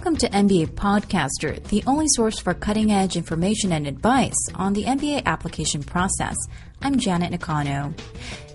Welcome 0.00 0.16
to 0.16 0.30
MBA 0.30 0.68
Podcaster, 0.68 1.62
the 1.64 1.84
only 1.86 2.06
source 2.08 2.38
for 2.38 2.54
cutting 2.54 2.90
edge 2.90 3.16
information 3.16 3.70
and 3.70 3.86
advice 3.86 4.32
on 4.54 4.72
the 4.72 4.84
MBA 4.84 5.26
application 5.26 5.82
process. 5.82 6.34
I'm 6.80 6.98
Janet 6.98 7.32
Nakano. 7.32 7.92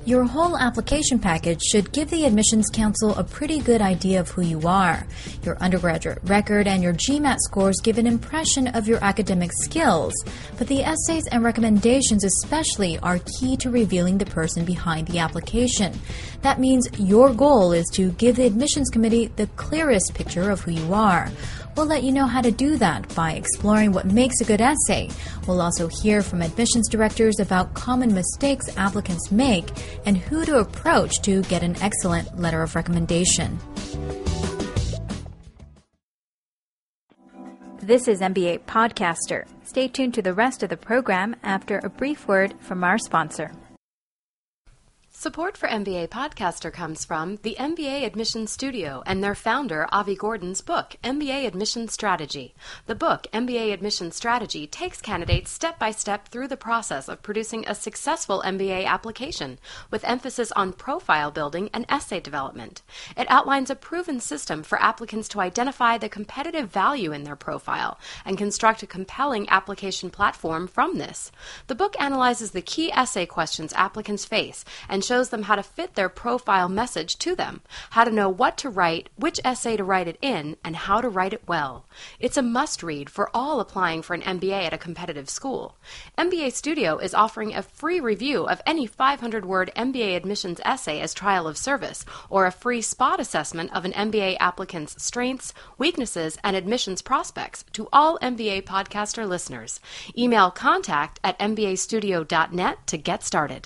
Your 0.06 0.24
whole 0.26 0.56
application 0.56 1.18
package 1.18 1.64
should 1.64 1.92
give 1.92 2.12
the 2.12 2.26
Admissions 2.26 2.70
Council 2.72 3.16
a 3.16 3.24
pretty 3.24 3.58
good 3.58 3.82
idea 3.82 4.20
of 4.20 4.30
who 4.30 4.44
you 4.44 4.62
are. 4.68 5.08
Your 5.42 5.58
undergraduate 5.58 6.20
record 6.26 6.68
and 6.68 6.84
your 6.84 6.94
GMAT 6.94 7.38
scores 7.40 7.82
give 7.82 7.98
an 7.98 8.06
impression 8.06 8.68
of 8.68 8.88
your 8.88 9.04
academic 9.04 9.50
skills, 9.64 10.14
but 10.60 10.68
the 10.68 10.84
essays 10.84 11.26
and 11.32 11.44
recommendations, 11.44 12.24
especially, 12.24 13.00
are 13.00 13.18
key 13.40 13.58
to 13.58 13.72
revealing 13.72 14.20
the 14.20 14.28
person 14.28 14.64
behind 14.64 15.08
the 15.08 15.18
application. 15.18 16.00
That 16.44 16.60
means 16.60 16.88
your 17.00 17.34
goal 17.34 17.72
is 17.72 17.88
to 17.94 18.12
give 18.12 18.36
the 18.36 18.46
Admissions 18.46 18.92
Committee 18.92 19.32
the 19.38 19.48
clearest 19.56 20.14
picture 20.14 20.52
of 20.52 20.62
who 20.62 20.72
you 20.72 20.94
are. 20.94 21.32
We'll 21.76 21.86
let 21.86 22.04
you 22.04 22.14
know 22.14 22.26
how 22.26 22.42
to 22.42 22.52
do 22.52 22.78
that 22.78 23.14
by 23.16 23.34
exploring 23.34 23.92
what 23.92 24.06
makes 24.06 24.40
a 24.40 24.46
good 24.46 24.62
essay. 24.62 25.10
We'll 25.46 25.62
also 25.62 25.88
hear 25.88 26.22
from 26.22 26.42
admissions 26.42 26.88
directors 26.88 27.40
about 27.40 27.74
common 27.74 28.14
mistakes 28.14 28.76
applicants 28.78 29.32
make 29.32 29.70
and 30.06 30.18
who 30.18 30.46
to 30.46 30.60
approach 30.60 31.22
to 31.24 31.42
get 31.44 31.64
an 31.64 31.76
excellent 31.82 32.40
letter 32.40 32.64
of 32.64 32.76
recommendation. 32.76 33.60
This 37.82 38.08
is 38.08 38.22
MBA 38.22 38.62
Podcaster. 38.62 39.46
Stay 39.64 39.88
tuned 39.88 40.16
to 40.16 40.22
the 40.22 40.34
rest 40.34 40.64
of 40.64 40.70
the 40.70 40.78
program 40.78 41.36
after 41.44 41.80
a 41.80 41.90
brief 41.90 42.28
word 42.28 42.56
from 42.60 42.84
our 42.84 42.98
sponsor. 42.98 43.52
Support 45.26 45.58
for 45.58 45.68
MBA 45.68 46.10
Podcaster 46.10 46.72
comes 46.72 47.04
from 47.04 47.38
the 47.38 47.56
MBA 47.58 48.06
Admissions 48.06 48.52
Studio 48.52 49.02
and 49.08 49.24
their 49.24 49.34
founder, 49.34 49.88
Avi 49.92 50.16
Gordon's 50.16 50.62
book, 50.62 50.98
MBA 51.04 51.48
Admissions 51.48 51.94
Strategy. 51.94 52.54
The 52.86 52.94
book, 52.94 53.26
MBA 53.34 53.74
Admissions 53.74 54.16
Strategy, 54.16 54.68
takes 54.68 55.02
candidates 55.02 55.50
step 55.50 55.80
by 55.80 55.90
step 55.90 56.28
through 56.28 56.50
the 56.50 56.56
process 56.56 57.10
of 57.10 57.24
producing 57.24 57.68
a 57.68 57.74
successful 57.74 58.44
MBA 58.46 58.86
application, 58.86 59.58
with 59.90 60.06
emphasis 60.06 60.52
on 60.52 60.74
profile 60.74 61.32
building 61.32 61.72
and 61.74 61.88
essay 61.90 62.20
development. 62.20 62.84
It 63.18 63.26
outlines 63.28 63.72
a 63.72 63.76
proven 63.76 64.20
system 64.20 64.62
for 64.62 64.80
applicants 64.80 65.28
to 65.30 65.42
identify 65.42 65.98
the 65.98 66.08
competitive 66.08 66.70
value 66.70 67.12
in 67.12 67.24
their 67.24 67.36
profile 67.36 67.98
and 68.26 68.38
construct 68.38 68.84
a 68.84 68.88
compelling 68.88 69.50
application 69.50 70.12
platform 70.12 70.68
from 70.68 71.00
this. 71.00 71.32
The 71.66 71.74
book 71.74 71.96
analyzes 72.00 72.52
the 72.52 72.62
key 72.62 72.92
essay 72.92 73.26
questions 73.26 73.74
applicants 73.74 74.24
face 74.24 74.64
and 74.88 75.04
shows 75.04 75.15
shows 75.16 75.30
them 75.30 75.44
how 75.44 75.56
to 75.56 75.64
fit 75.64 75.96
their 75.96 76.10
profile 76.10 76.68
message 76.68 77.18
to 77.18 77.38
them, 77.38 77.62
how 77.92 78.04
to 78.04 78.12
know 78.12 78.28
what 78.28 78.58
to 78.58 78.70
write, 78.70 79.08
which 79.16 79.40
essay 79.46 79.78
to 79.78 79.84
write 79.84 80.10
it 80.10 80.18
in, 80.22 80.58
and 80.62 80.76
how 80.76 81.00
to 81.00 81.08
write 81.08 81.32
it 81.32 81.48
well. 81.48 81.86
It's 82.20 82.36
a 82.36 82.42
must 82.42 82.84
read 82.84 83.10
for 83.10 83.30
all 83.34 83.62
applying 83.62 84.02
for 84.02 84.14
an 84.14 84.22
MBA 84.22 84.66
at 84.66 84.74
a 84.74 84.78
competitive 84.78 85.30
school. 85.30 85.78
MBA 86.18 86.52
Studio 86.52 86.98
is 86.98 87.14
offering 87.14 87.56
a 87.56 87.62
free 87.62 88.02
review 88.02 88.44
of 88.46 88.62
any 88.66 88.86
500 88.86 89.46
word 89.46 89.72
MBA 89.78 90.18
admissions 90.18 90.60
essay 90.66 91.00
as 91.00 91.14
trial 91.14 91.48
of 91.48 91.58
service, 91.58 92.04
or 92.30 92.46
a 92.46 92.52
free 92.52 92.82
spot 92.82 93.22
assessment 93.22 93.74
of 93.74 93.86
an 93.86 93.94
MBA 93.94 94.36
applicant's 94.42 95.02
strengths, 95.02 95.54
weaknesses, 95.78 96.38
and 96.44 96.58
admissions 96.58 97.02
prospects 97.02 97.64
to 97.72 97.88
all 97.94 98.20
MBA 98.20 98.64
podcaster 98.64 99.26
listeners. 99.26 99.80
Email 100.18 100.52
contact 100.52 101.22
at 101.24 101.40
mbastudio.net 101.40 102.86
to 102.88 102.98
get 102.98 103.24
started. 103.24 103.66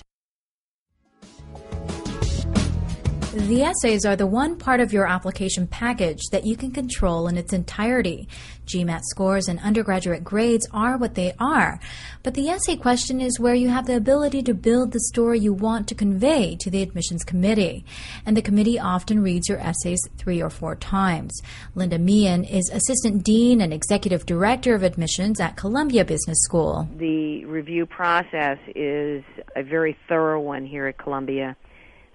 The 3.32 3.62
essays 3.62 4.04
are 4.04 4.16
the 4.16 4.26
one 4.26 4.56
part 4.56 4.80
of 4.80 4.92
your 4.92 5.06
application 5.06 5.68
package 5.68 6.20
that 6.32 6.44
you 6.44 6.56
can 6.56 6.72
control 6.72 7.28
in 7.28 7.36
its 7.36 7.52
entirety. 7.52 8.28
GMAT 8.66 9.02
scores 9.04 9.46
and 9.46 9.60
undergraduate 9.60 10.24
grades 10.24 10.68
are 10.72 10.96
what 10.96 11.14
they 11.14 11.32
are, 11.38 11.78
but 12.22 12.34
the 12.34 12.48
essay 12.48 12.76
question 12.76 13.20
is 13.20 13.40
where 13.40 13.54
you 13.54 13.68
have 13.68 13.86
the 13.86 13.96
ability 13.96 14.42
to 14.42 14.54
build 14.54 14.92
the 14.92 15.00
story 15.00 15.38
you 15.38 15.52
want 15.52 15.88
to 15.88 15.94
convey 15.94 16.56
to 16.60 16.70
the 16.70 16.82
admissions 16.82 17.24
committee. 17.24 17.84
And 18.26 18.36
the 18.36 18.42
committee 18.42 18.78
often 18.78 19.22
reads 19.22 19.48
your 19.48 19.58
essays 19.58 20.00
three 20.16 20.42
or 20.42 20.50
four 20.50 20.76
times. 20.76 21.40
Linda 21.74 21.98
Meehan 21.98 22.44
is 22.44 22.70
Assistant 22.70 23.24
Dean 23.24 23.60
and 23.60 23.72
Executive 23.72 24.26
Director 24.26 24.74
of 24.74 24.82
Admissions 24.82 25.40
at 25.40 25.56
Columbia 25.56 26.04
Business 26.04 26.38
School. 26.42 26.88
The 26.96 27.44
review 27.46 27.86
process 27.86 28.58
is 28.74 29.24
a 29.56 29.62
very 29.62 29.96
thorough 30.08 30.40
one 30.40 30.66
here 30.66 30.86
at 30.86 30.98
Columbia 30.98 31.56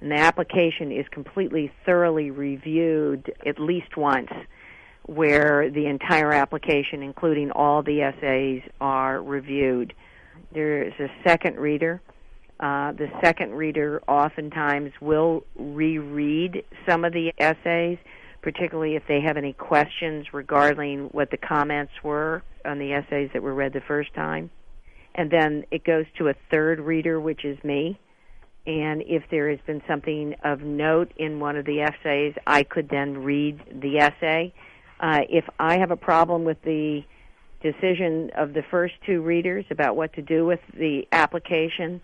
and 0.01 0.11
the 0.11 0.19
application 0.19 0.91
is 0.91 1.05
completely 1.09 1.71
thoroughly 1.85 2.29
reviewed 2.29 3.33
at 3.45 3.59
least 3.59 3.97
once 3.97 4.29
where 5.07 5.69
the 5.69 5.85
entire 5.85 6.31
application 6.31 7.03
including 7.03 7.51
all 7.51 7.83
the 7.83 8.01
essays 8.01 8.61
are 8.81 9.21
reviewed. 9.21 9.93
There 10.53 10.83
is 10.83 10.93
a 10.99 11.07
second 11.27 11.57
reader. 11.57 12.01
Uh, 12.59 12.93
the 12.93 13.09
second 13.21 13.53
reader 13.53 14.01
oftentimes 14.07 14.93
will 15.01 15.43
reread 15.55 16.63
some 16.87 17.03
of 17.03 17.13
the 17.13 17.33
essays 17.37 17.97
particularly 18.45 18.95
if 18.95 19.01
they 19.07 19.21
have 19.21 19.37
any 19.37 19.53
questions 19.53 20.27
regarding 20.31 21.05
what 21.05 21.31
the 21.31 21.37
comments 21.37 21.91
were 22.03 22.43
on 22.63 22.77
the 22.77 22.93
essays 22.93 23.27
that 23.33 23.41
were 23.41 23.55
read 23.55 23.73
the 23.73 23.81
first 23.81 24.13
time. 24.13 24.51
And 25.15 25.31
then 25.31 25.65
it 25.71 25.83
goes 25.83 26.05
to 26.19 26.27
a 26.27 26.35
third 26.51 26.79
reader 26.79 27.19
which 27.19 27.43
is 27.43 27.57
me. 27.63 27.99
And 28.67 29.01
if 29.07 29.23
there 29.31 29.49
has 29.49 29.57
been 29.65 29.81
something 29.87 30.35
of 30.43 30.61
note 30.61 31.11
in 31.17 31.39
one 31.39 31.57
of 31.57 31.65
the 31.65 31.81
essays, 31.81 32.35
I 32.45 32.61
could 32.61 32.87
then 32.89 33.23
read 33.23 33.59
the 33.81 33.97
essay. 33.97 34.53
Uh, 34.99 35.21
if 35.29 35.45
I 35.59 35.77
have 35.77 35.91
a 35.91 35.97
problem 35.97 36.43
with 36.43 36.61
the 36.63 37.03
decision 37.61 38.31
of 38.37 38.53
the 38.53 38.63
first 38.69 38.93
two 39.05 39.21
readers 39.21 39.65
about 39.71 39.95
what 39.95 40.13
to 40.13 40.21
do 40.21 40.45
with 40.45 40.59
the 40.73 41.07
application, 41.11 42.01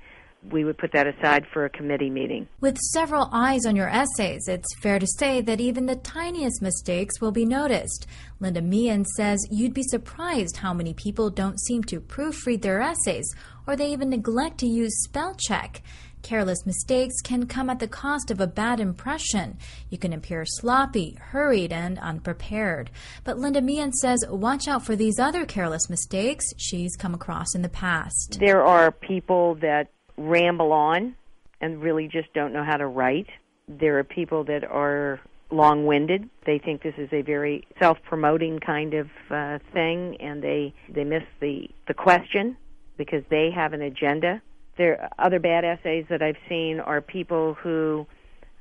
we 0.50 0.64
would 0.64 0.78
put 0.78 0.92
that 0.94 1.08
aside 1.08 1.46
for 1.54 1.66
a 1.66 1.70
committee 1.70 2.10
meeting. 2.10 2.48
With 2.60 2.78
several 2.78 3.30
eyes 3.32 3.66
on 3.66 3.76
your 3.76 3.90
essays, 3.90 4.48
it's 4.48 4.76
fair 4.82 4.98
to 4.98 5.08
say 5.20 5.42
that 5.42 5.62
even 5.62 5.86
the 5.86 5.96
tiniest 5.96 6.62
mistakes 6.62 7.22
will 7.22 7.32
be 7.32 7.46
noticed. 7.46 8.08
Linda 8.40 8.62
Meehan 8.62 9.06
says 9.06 9.40
you'd 9.52 9.74
be 9.74 9.84
surprised 9.84 10.58
how 10.58 10.74
many 10.74 10.94
people 10.94 11.30
don't 11.30 11.60
seem 11.60 11.84
to 11.86 12.02
proofread 12.02 12.64
their 12.64 12.82
essays 12.82 13.26
or 13.68 13.76
they 13.76 13.92
even 13.92 14.10
neglect 14.10 14.58
to 14.60 14.68
use 14.68 15.04
spell 15.04 15.36
check. 15.36 15.84
Careless 16.22 16.66
mistakes 16.66 17.16
can 17.24 17.48
come 17.48 17.70
at 17.70 17.80
the 17.80 17.88
cost 17.88 18.30
of 18.32 18.40
a 18.40 18.48
bad 18.48 18.80
impression. 18.80 19.58
You 19.90 19.98
can 19.98 20.14
appear 20.14 20.46
sloppy, 20.46 21.18
hurried, 21.20 21.74
and 21.74 21.98
unprepared. 22.00 22.92
But 23.24 23.38
Linda 23.38 23.62
Meehan 23.62 23.94
says 23.94 24.24
watch 24.30 24.68
out 24.68 24.86
for 24.86 24.96
these 24.96 25.20
other 25.20 25.46
careless 25.46 25.90
mistakes 25.90 26.46
she's 26.58 26.96
come 26.96 27.14
across 27.14 27.56
in 27.56 27.62
the 27.62 27.70
past. 27.70 28.38
There 28.40 28.64
are 28.64 28.92
people 28.92 29.56
that 29.56 29.88
ramble 30.18 30.72
on 30.72 31.16
and 31.60 31.82
really 31.82 32.08
just 32.08 32.34
don't 32.34 32.54
know 32.54 32.64
how 32.64 32.78
to 32.78 32.88
write. 32.88 33.28
There 33.68 33.98
are 34.00 34.04
people 34.04 34.44
that 34.46 34.64
are 34.64 35.20
long 35.50 35.86
winded. 35.86 36.30
They 36.46 36.60
think 36.60 36.82
this 36.82 36.96
is 36.98 37.10
a 37.12 37.22
very 37.22 37.68
self 37.80 37.98
promoting 38.04 38.60
kind 38.60 38.94
of 38.94 39.08
uh, 39.30 39.60
thing 39.74 40.18
and 40.20 40.42
they, 40.42 40.74
they 40.90 41.04
miss 41.04 41.24
the, 41.40 41.68
the 41.88 41.94
question 41.94 42.58
because 42.98 43.24
they 43.30 43.50
have 43.54 43.74
an 43.74 43.82
agenda 43.82 44.42
there 44.82 45.10
other 45.20 45.40
bad 45.40 45.64
essays 45.64 46.06
that 46.10 46.24
I've 46.24 46.38
seen 46.50 46.80
are 46.80 47.02
people 47.02 47.54
who 47.54 48.08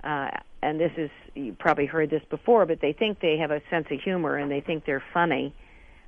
uh, 0.05 0.29
and 0.63 0.79
this 0.79 0.93
is 0.99 1.11
you 1.35 1.57
probably 1.59 1.87
heard 1.87 2.11
this 2.11 2.23
before, 2.29 2.67
but 2.67 2.81
they 2.83 2.93
think 2.93 3.21
they 3.21 3.39
have 3.39 3.51
a 3.51 3.63
sense 3.71 3.87
of 3.91 4.01
humor 4.01 4.37
and 4.37 4.51
they 4.51 4.61
think 4.61 4.85
they're 4.85 5.03
funny, 5.15 5.55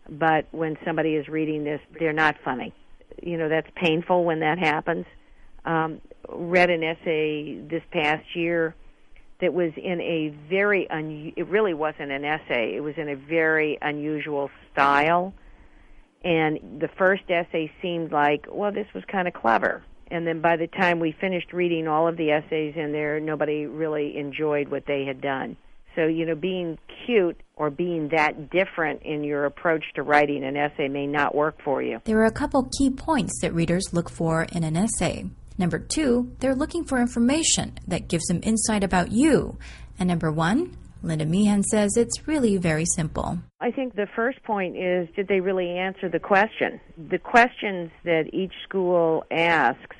but 0.08 0.46
when 0.50 0.76
somebody 0.84 1.14
is 1.14 1.28
reading 1.28 1.64
this, 1.64 1.80
they're 1.98 2.12
not 2.12 2.36
funny. 2.44 2.74
You 3.22 3.38
know 3.38 3.48
that's 3.48 3.68
painful 3.74 4.24
when 4.24 4.40
that 4.40 4.58
happens. 4.58 5.06
Um, 5.64 6.02
read 6.28 6.68
an 6.68 6.82
essay 6.82 7.58
this 7.60 7.82
past 7.90 8.36
year 8.36 8.74
that 9.40 9.54
was 9.54 9.72
in 9.76 9.98
a 10.02 10.28
very 10.50 10.90
un. 10.90 11.32
It 11.36 11.46
really 11.46 11.72
wasn't 11.72 12.10
an 12.10 12.26
essay. 12.26 12.74
It 12.76 12.80
was 12.80 12.94
in 12.98 13.08
a 13.08 13.16
very 13.16 13.78
unusual 13.80 14.50
style, 14.72 15.32
and 16.22 16.58
the 16.80 16.88
first 16.98 17.22
essay 17.30 17.72
seemed 17.80 18.12
like, 18.12 18.44
well, 18.50 18.72
this 18.72 18.88
was 18.94 19.04
kind 19.10 19.26
of 19.26 19.32
clever 19.32 19.82
and 20.12 20.26
then 20.26 20.42
by 20.42 20.56
the 20.56 20.66
time 20.66 21.00
we 21.00 21.16
finished 21.18 21.52
reading 21.54 21.88
all 21.88 22.06
of 22.06 22.18
the 22.18 22.30
essays 22.30 22.74
in 22.76 22.92
there, 22.92 23.18
nobody 23.18 23.64
really 23.64 24.16
enjoyed 24.18 24.68
what 24.68 24.84
they 24.86 25.04
had 25.06 25.22
done. 25.22 25.56
So, 25.96 26.06
you 26.06 26.26
know, 26.26 26.34
being 26.34 26.78
cute 27.04 27.40
or 27.56 27.70
being 27.70 28.08
that 28.08 28.50
different 28.50 29.02
in 29.02 29.24
your 29.24 29.46
approach 29.46 29.84
to 29.94 30.02
writing 30.02 30.44
an 30.44 30.56
essay 30.56 30.88
may 30.88 31.06
not 31.06 31.34
work 31.34 31.56
for 31.64 31.82
you. 31.82 32.00
There 32.04 32.18
are 32.18 32.26
a 32.26 32.30
couple 32.32 32.68
key 32.78 32.90
points 32.90 33.40
that 33.40 33.54
readers 33.54 33.92
look 33.92 34.10
for 34.10 34.44
in 34.44 34.64
an 34.64 34.76
essay. 34.76 35.26
Number 35.56 35.78
two, 35.78 36.32
they're 36.40 36.54
looking 36.54 36.84
for 36.84 36.98
information 36.98 37.78
that 37.86 38.08
gives 38.08 38.24
them 38.26 38.40
insight 38.42 38.84
about 38.84 39.12
you. 39.12 39.58
And 39.98 40.08
number 40.08 40.30
one, 40.30 40.76
Linda 41.02 41.26
Meehan 41.26 41.62
says 41.64 41.96
it's 41.96 42.28
really 42.28 42.56
very 42.56 42.84
simple. 42.84 43.38
I 43.60 43.70
think 43.70 43.94
the 43.94 44.06
first 44.14 44.42
point 44.44 44.76
is 44.76 45.08
did 45.16 45.28
they 45.28 45.40
really 45.40 45.70
answer 45.70 46.08
the 46.08 46.20
question? 46.20 46.80
The 46.96 47.18
questions 47.18 47.90
that 48.04 48.30
each 48.32 48.52
school 48.64 49.24
asks, 49.30 49.96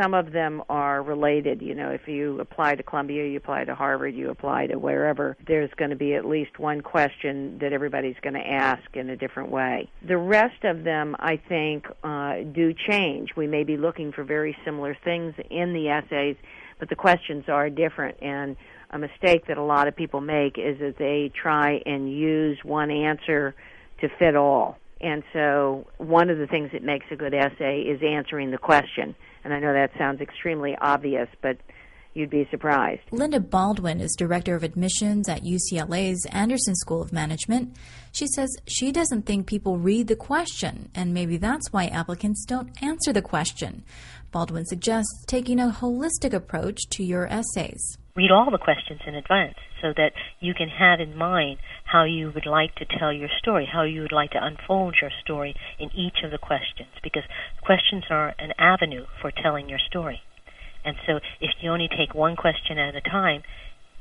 some 0.00 0.14
of 0.14 0.32
them 0.32 0.62
are 0.68 1.02
related. 1.02 1.62
You 1.62 1.74
know, 1.74 1.90
if 1.90 2.08
you 2.08 2.40
apply 2.40 2.74
to 2.76 2.82
Columbia, 2.82 3.26
you 3.26 3.36
apply 3.36 3.64
to 3.64 3.74
Harvard, 3.74 4.14
you 4.14 4.30
apply 4.30 4.66
to 4.68 4.78
wherever, 4.78 5.36
there's 5.46 5.70
going 5.76 5.90
to 5.90 5.96
be 5.96 6.14
at 6.14 6.24
least 6.24 6.58
one 6.58 6.80
question 6.80 7.58
that 7.60 7.72
everybody's 7.72 8.16
going 8.22 8.34
to 8.34 8.46
ask 8.46 8.82
in 8.94 9.10
a 9.10 9.16
different 9.16 9.50
way. 9.50 9.88
The 10.06 10.16
rest 10.16 10.64
of 10.64 10.84
them, 10.84 11.16
I 11.18 11.36
think, 11.36 11.86
uh, 12.02 12.38
do 12.52 12.74
change. 12.88 13.30
We 13.36 13.46
may 13.46 13.64
be 13.64 13.76
looking 13.76 14.12
for 14.12 14.24
very 14.24 14.56
similar 14.64 14.96
things 15.04 15.34
in 15.50 15.72
the 15.72 15.88
essays, 15.88 16.36
but 16.78 16.88
the 16.88 16.96
questions 16.96 17.44
are 17.48 17.70
different. 17.70 18.18
And 18.20 18.56
a 18.94 18.98
mistake 18.98 19.48
that 19.48 19.58
a 19.58 19.62
lot 19.62 19.88
of 19.88 19.96
people 19.96 20.20
make 20.20 20.56
is 20.56 20.78
that 20.78 20.94
they 20.98 21.30
try 21.34 21.82
and 21.84 22.10
use 22.10 22.58
one 22.62 22.92
answer 22.92 23.54
to 24.00 24.08
fit 24.18 24.36
all. 24.36 24.78
And 25.00 25.24
so, 25.32 25.86
one 25.98 26.30
of 26.30 26.38
the 26.38 26.46
things 26.46 26.70
that 26.72 26.82
makes 26.82 27.06
a 27.10 27.16
good 27.16 27.34
essay 27.34 27.80
is 27.80 28.00
answering 28.02 28.52
the 28.52 28.58
question. 28.58 29.16
And 29.42 29.52
I 29.52 29.58
know 29.58 29.72
that 29.72 29.90
sounds 29.98 30.20
extremely 30.20 30.76
obvious, 30.80 31.28
but 31.42 31.58
you'd 32.14 32.30
be 32.30 32.46
surprised. 32.52 33.02
Linda 33.10 33.40
Baldwin 33.40 34.00
is 34.00 34.14
director 34.16 34.54
of 34.54 34.62
admissions 34.62 35.28
at 35.28 35.42
UCLA's 35.42 36.24
Anderson 36.30 36.76
School 36.76 37.02
of 37.02 37.12
Management. 37.12 37.76
She 38.12 38.28
says 38.28 38.48
she 38.68 38.92
doesn't 38.92 39.26
think 39.26 39.48
people 39.48 39.76
read 39.76 40.06
the 40.06 40.16
question, 40.16 40.88
and 40.94 41.12
maybe 41.12 41.36
that's 41.36 41.72
why 41.72 41.86
applicants 41.86 42.44
don't 42.46 42.70
answer 42.80 43.12
the 43.12 43.20
question. 43.20 43.82
Baldwin 44.30 44.64
suggests 44.64 45.24
taking 45.26 45.58
a 45.58 45.76
holistic 45.80 46.32
approach 46.32 46.78
to 46.90 47.02
your 47.02 47.26
essays 47.26 47.98
read 48.16 48.30
all 48.30 48.48
the 48.50 48.58
questions 48.58 49.00
in 49.06 49.14
advance 49.14 49.56
so 49.82 49.92
that 49.96 50.12
you 50.38 50.54
can 50.54 50.68
have 50.68 51.00
in 51.00 51.16
mind 51.16 51.58
how 51.84 52.04
you 52.04 52.30
would 52.32 52.46
like 52.46 52.72
to 52.76 52.84
tell 52.98 53.12
your 53.12 53.28
story, 53.40 53.68
how 53.70 53.82
you 53.82 54.02
would 54.02 54.12
like 54.12 54.30
to 54.30 54.44
unfold 54.44 54.94
your 55.00 55.10
story 55.24 55.54
in 55.80 55.90
each 55.94 56.22
of 56.24 56.30
the 56.30 56.38
questions, 56.38 56.90
because 57.02 57.24
questions 57.60 58.04
are 58.10 58.34
an 58.38 58.52
avenue 58.56 59.04
for 59.20 59.32
telling 59.32 59.68
your 59.68 59.80
story. 59.90 60.20
And 60.84 60.96
so 61.06 61.18
if 61.40 61.50
you 61.60 61.70
only 61.70 61.88
take 61.88 62.14
one 62.14 62.36
question 62.36 62.78
at 62.78 62.94
a 62.94 63.00
time 63.00 63.42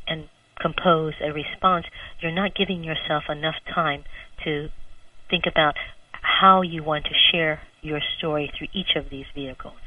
and 0.05 0.29
compose 0.61 1.13
a 1.19 1.33
response, 1.33 1.85
you're 2.21 2.31
not 2.31 2.55
giving 2.55 2.83
yourself 2.83 3.23
enough 3.29 3.55
time 3.73 4.03
to 4.43 4.67
think 5.29 5.45
about 5.49 5.73
how 6.21 6.61
you 6.61 6.83
want 6.83 7.05
to 7.05 7.31
share 7.31 7.61
your 7.81 7.99
story 8.17 8.51
through 8.55 8.67
each 8.73 8.95
of 8.95 9.09
these 9.09 9.25
vehicles. 9.33 9.79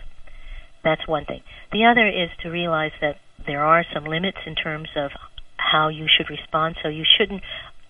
That's 0.82 1.06
one 1.06 1.24
thing. 1.26 1.42
The 1.70 1.84
other 1.84 2.08
is 2.08 2.30
to 2.42 2.48
realize 2.48 2.92
that 3.00 3.16
there 3.46 3.64
are 3.64 3.84
some 3.94 4.04
limits 4.04 4.38
in 4.46 4.54
terms 4.54 4.88
of 4.96 5.10
how 5.56 5.88
you 5.88 6.06
should 6.06 6.30
respond, 6.30 6.76
so 6.82 6.88
you 6.88 7.04
shouldn't 7.04 7.42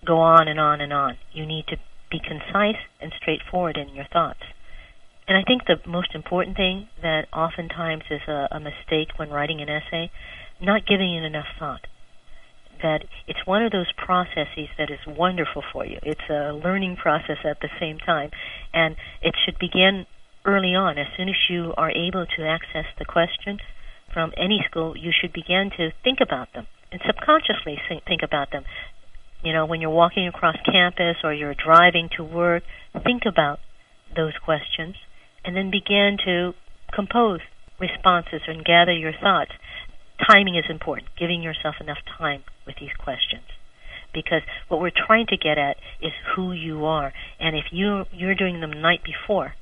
go 0.05 0.19
on 0.19 0.47
and 0.47 0.59
on 0.59 0.81
and 0.81 0.93
on. 0.93 1.17
You 1.33 1.45
need 1.45 1.65
to 1.67 1.77
be 2.09 2.19
concise 2.19 2.81
and 3.01 3.11
straightforward 3.19 3.77
in 3.77 3.93
your 3.93 4.05
thoughts. 4.11 4.39
And 5.27 5.37
I 5.37 5.43
think 5.45 5.63
the 5.65 5.77
most 5.89 6.15
important 6.15 6.55
thing 6.55 6.87
that 7.01 7.27
oftentimes 7.33 8.03
is 8.09 8.21
a, 8.27 8.47
a 8.51 8.59
mistake 8.59 9.17
when 9.17 9.29
writing 9.29 9.61
an 9.61 9.69
essay, 9.69 10.09
not 10.61 10.87
giving 10.87 11.13
it 11.15 11.23
enough 11.23 11.47
thought. 11.59 11.81
That 12.81 13.03
it's 13.27 13.45
one 13.45 13.63
of 13.63 13.71
those 13.71 13.91
processes 13.97 14.69
that 14.77 14.89
is 14.89 14.99
wonderful 15.05 15.63
for 15.73 15.85
you. 15.85 15.99
It's 16.03 16.29
a 16.29 16.53
learning 16.53 16.95
process 16.95 17.37
at 17.43 17.59
the 17.59 17.69
same 17.79 17.97
time, 17.97 18.29
and 18.73 18.95
it 19.21 19.33
should 19.43 19.59
begin 19.59 20.05
early 20.45 20.75
on. 20.75 20.97
As 20.97 21.07
soon 21.17 21.27
as 21.27 21.35
you 21.49 21.73
are 21.75 21.91
able 21.91 22.25
to 22.37 22.47
access 22.47 22.85
the 22.97 23.05
question, 23.05 23.57
from 24.17 24.33
any 24.35 24.65
school, 24.67 24.97
you 24.97 25.11
should 25.13 25.31
begin 25.31 25.69
to 25.77 25.91
think 26.03 26.17
about 26.19 26.51
them 26.55 26.65
and 26.91 26.99
subconsciously 27.05 27.77
think 28.07 28.21
about 28.23 28.49
them. 28.49 28.63
You 29.43 29.53
know, 29.53 29.67
when 29.67 29.79
you're 29.79 29.91
walking 29.91 30.27
across 30.27 30.55
campus 30.65 31.17
or 31.23 31.35
you're 31.35 31.53
driving 31.53 32.09
to 32.17 32.23
work, 32.23 32.63
think 33.03 33.27
about 33.27 33.59
those 34.15 34.33
questions 34.43 34.95
and 35.45 35.55
then 35.55 35.69
begin 35.69 36.17
to 36.25 36.53
compose 36.91 37.41
responses 37.79 38.41
and 38.47 38.65
gather 38.65 38.91
your 38.91 39.13
thoughts. 39.13 39.51
Timing 40.27 40.55
is 40.55 40.65
important, 40.67 41.09
giving 41.15 41.43
yourself 41.43 41.75
enough 41.79 42.01
time 42.17 42.41
with 42.65 42.77
these 42.79 42.97
questions. 42.97 43.45
Because 44.15 44.41
what 44.67 44.81
we're 44.81 44.89
trying 44.89 45.27
to 45.27 45.37
get 45.37 45.59
at 45.59 45.77
is 46.01 46.13
who 46.35 46.53
you 46.53 46.85
are. 46.85 47.13
And 47.39 47.55
if 47.55 47.65
you 47.71 48.05
you're 48.11 48.33
doing 48.33 48.61
them 48.61 48.71
the 48.71 48.81
night 48.81 49.01
before, 49.05 49.53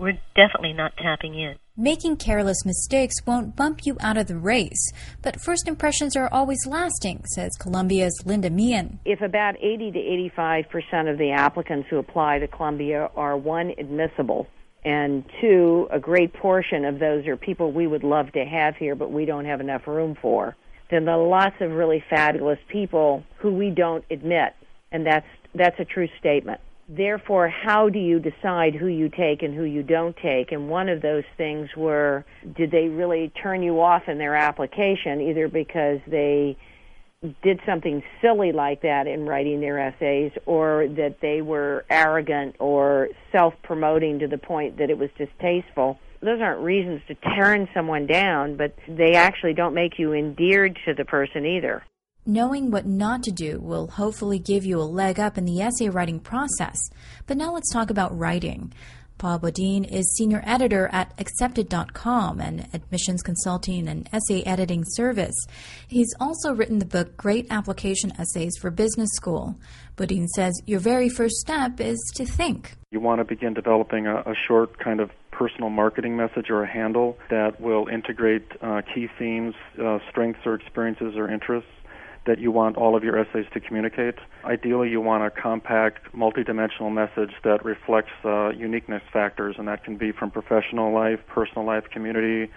we're 0.00 0.18
definitely 0.34 0.72
not 0.72 0.96
tapping 0.96 1.38
in. 1.38 1.56
Making 1.76 2.16
careless 2.16 2.64
mistakes 2.64 3.14
won't 3.26 3.56
bump 3.56 3.86
you 3.86 3.96
out 4.00 4.16
of 4.16 4.26
the 4.26 4.36
race, 4.36 4.92
but 5.22 5.40
first 5.40 5.68
impressions 5.68 6.16
are 6.16 6.28
always 6.32 6.66
lasting, 6.66 7.22
says 7.34 7.52
Columbia's 7.58 8.22
Linda 8.24 8.50
Meehan. 8.50 8.98
If 9.04 9.20
about 9.20 9.56
80 9.58 9.92
to 9.92 9.98
85 9.98 10.64
percent 10.70 11.08
of 11.08 11.18
the 11.18 11.30
applicants 11.30 11.88
who 11.88 11.98
apply 11.98 12.38
to 12.40 12.48
Columbia 12.48 13.10
are 13.14 13.36
one 13.36 13.72
admissible, 13.78 14.46
and 14.84 15.24
two, 15.40 15.88
a 15.90 15.98
great 15.98 16.32
portion 16.32 16.84
of 16.84 16.98
those 16.98 17.26
are 17.26 17.36
people 17.36 17.72
we 17.72 17.86
would 17.86 18.04
love 18.04 18.32
to 18.32 18.44
have 18.44 18.76
here, 18.76 18.94
but 18.94 19.12
we 19.12 19.26
don't 19.26 19.44
have 19.44 19.60
enough 19.60 19.86
room 19.86 20.16
for, 20.20 20.56
then 20.90 21.04
there 21.04 21.14
are 21.14 21.26
lots 21.26 21.56
of 21.60 21.70
really 21.70 22.02
fabulous 22.10 22.58
people 22.68 23.22
who 23.38 23.52
we 23.52 23.70
don't 23.70 24.04
admit, 24.10 24.54
and 24.90 25.06
that's 25.06 25.26
that's 25.54 25.78
a 25.78 25.84
true 25.84 26.08
statement 26.18 26.60
therefore, 26.96 27.48
how 27.48 27.88
do 27.88 27.98
you 27.98 28.18
decide 28.18 28.74
who 28.74 28.86
you 28.86 29.08
take 29.08 29.42
and 29.42 29.54
who 29.54 29.64
you 29.64 29.82
don't 29.82 30.16
take? 30.16 30.52
And 30.52 30.68
one 30.68 30.88
of 30.88 31.02
those 31.02 31.24
things 31.36 31.68
were 31.76 32.24
did 32.56 32.70
they 32.70 32.88
really 32.88 33.32
turn 33.42 33.62
you 33.62 33.80
off 33.80 34.02
in 34.08 34.18
their 34.18 34.34
application, 34.34 35.20
either 35.20 35.48
because 35.48 36.00
they 36.06 36.56
did 37.42 37.60
something 37.66 38.02
silly 38.22 38.50
like 38.50 38.82
that 38.82 39.06
in 39.06 39.26
writing 39.26 39.60
their 39.60 39.78
essays, 39.78 40.32
or 40.46 40.88
that 40.88 41.16
they 41.20 41.42
were 41.42 41.84
arrogant 41.90 42.56
or 42.58 43.08
self 43.30 43.54
promoting 43.62 44.18
to 44.18 44.26
the 44.26 44.38
point 44.38 44.78
that 44.78 44.90
it 44.90 44.98
was 44.98 45.10
distasteful? 45.18 45.98
Those 46.22 46.40
aren't 46.40 46.60
reasons 46.60 47.00
to 47.08 47.14
turn 47.14 47.68
someone 47.72 48.06
down, 48.06 48.56
but 48.56 48.74
they 48.88 49.14
actually 49.14 49.54
don't 49.54 49.74
make 49.74 49.98
you 49.98 50.12
endeared 50.12 50.78
to 50.84 50.94
the 50.94 51.04
person 51.04 51.46
either. 51.46 51.82
Knowing 52.26 52.70
what 52.70 52.84
not 52.84 53.22
to 53.22 53.30
do 53.30 53.58
will 53.60 53.86
hopefully 53.86 54.38
give 54.38 54.64
you 54.64 54.78
a 54.78 54.82
leg 54.82 55.18
up 55.18 55.38
in 55.38 55.46
the 55.46 55.60
essay 55.62 55.88
writing 55.88 56.20
process. 56.20 56.78
But 57.26 57.38
now 57.38 57.54
let's 57.54 57.72
talk 57.72 57.88
about 57.88 58.16
writing. 58.16 58.72
Paul 59.20 59.38
Bodine 59.38 59.84
is 59.84 60.14
senior 60.16 60.42
editor 60.46 60.88
at 60.92 61.12
accepted.com, 61.18 62.40
an 62.40 62.68
admissions 62.72 63.22
consulting 63.22 63.86
and 63.86 64.08
essay 64.12 64.42
editing 64.44 64.82
service. 64.86 65.34
He's 65.88 66.14
also 66.18 66.54
written 66.54 66.78
the 66.78 66.86
book 66.86 67.16
Great 67.18 67.46
Application 67.50 68.12
Essays 68.18 68.56
for 68.58 68.70
Business 68.70 69.10
School. 69.12 69.56
Bodine 69.96 70.28
says 70.28 70.54
your 70.66 70.80
very 70.80 71.10
first 71.10 71.36
step 71.36 71.80
is 71.80 71.98
to 72.16 72.24
think. 72.24 72.76
You 72.90 73.00
want 73.00 73.20
to 73.20 73.24
begin 73.24 73.52
developing 73.52 74.06
a, 74.06 74.16
a 74.20 74.34
short 74.46 74.78
kind 74.78 75.00
of 75.00 75.10
personal 75.30 75.68
marketing 75.68 76.16
message 76.16 76.48
or 76.48 76.62
a 76.62 76.70
handle 76.70 77.18
that 77.28 77.60
will 77.60 77.88
integrate 77.88 78.46
uh, 78.62 78.80
key 78.94 79.08
themes, 79.18 79.54
uh, 79.82 79.98
strengths 80.10 80.40
or 80.46 80.54
experiences 80.54 81.14
or 81.16 81.30
interests 81.30 81.68
that 82.26 82.38
you 82.38 82.50
want 82.50 82.76
all 82.76 82.96
of 82.96 83.02
your 83.02 83.18
essays 83.18 83.46
to 83.52 83.60
communicate. 83.60 84.16
Ideally, 84.44 84.90
you 84.90 85.00
want 85.00 85.24
a 85.24 85.30
compact, 85.30 86.12
multidimensional 86.14 86.92
message 86.92 87.34
that 87.44 87.64
reflects 87.64 88.12
uh, 88.24 88.50
uniqueness 88.50 89.02
factors, 89.12 89.56
and 89.58 89.68
that 89.68 89.84
can 89.84 89.96
be 89.96 90.12
from 90.12 90.30
professional 90.30 90.92
life, 90.92 91.20
personal 91.26 91.64
life, 91.64 91.84
community, 91.90 92.50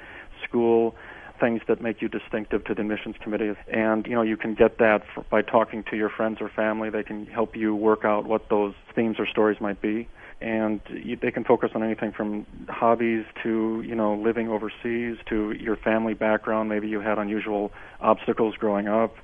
school, 0.47 0.95
things 1.39 1.61
that 1.67 1.81
make 1.81 2.01
you 2.01 2.07
distinctive 2.07 2.63
to 2.65 2.73
the 2.73 2.81
admissions 2.81 3.15
committee. 3.21 3.53
And 3.71 4.05
you 4.05 4.13
know, 4.13 4.21
you 4.21 4.37
can 4.37 4.53
get 4.53 4.77
that 4.79 5.03
by 5.29 5.41
talking 5.41 5.83
to 5.89 5.95
your 5.95 6.09
friends 6.09 6.39
or 6.41 6.49
family. 6.49 6.89
They 6.89 7.03
can 7.03 7.25
help 7.25 7.55
you 7.55 7.75
work 7.75 8.03
out 8.03 8.25
what 8.25 8.49
those 8.49 8.73
themes 8.95 9.15
or 9.19 9.27
stories 9.27 9.59
might 9.59 9.81
be 9.81 10.07
and 10.43 10.81
you, 10.89 11.15
they 11.15 11.31
can 11.31 11.45
focus 11.45 11.71
on 11.73 11.81
anything 11.81 12.11
from 12.11 12.45
hobbies 12.67 13.23
to 13.41 13.81
you 13.85 13.95
know 13.95 14.13
living 14.13 14.49
overseas 14.49 15.17
to 15.29 15.53
your 15.53 15.77
family 15.77 16.13
background. 16.13 16.69
Maybe 16.69 16.89
you 16.89 16.99
had 16.99 17.17
unusual 17.17 17.71
obstacles 18.01 18.55
growing 18.57 18.87
up. 18.87 19.15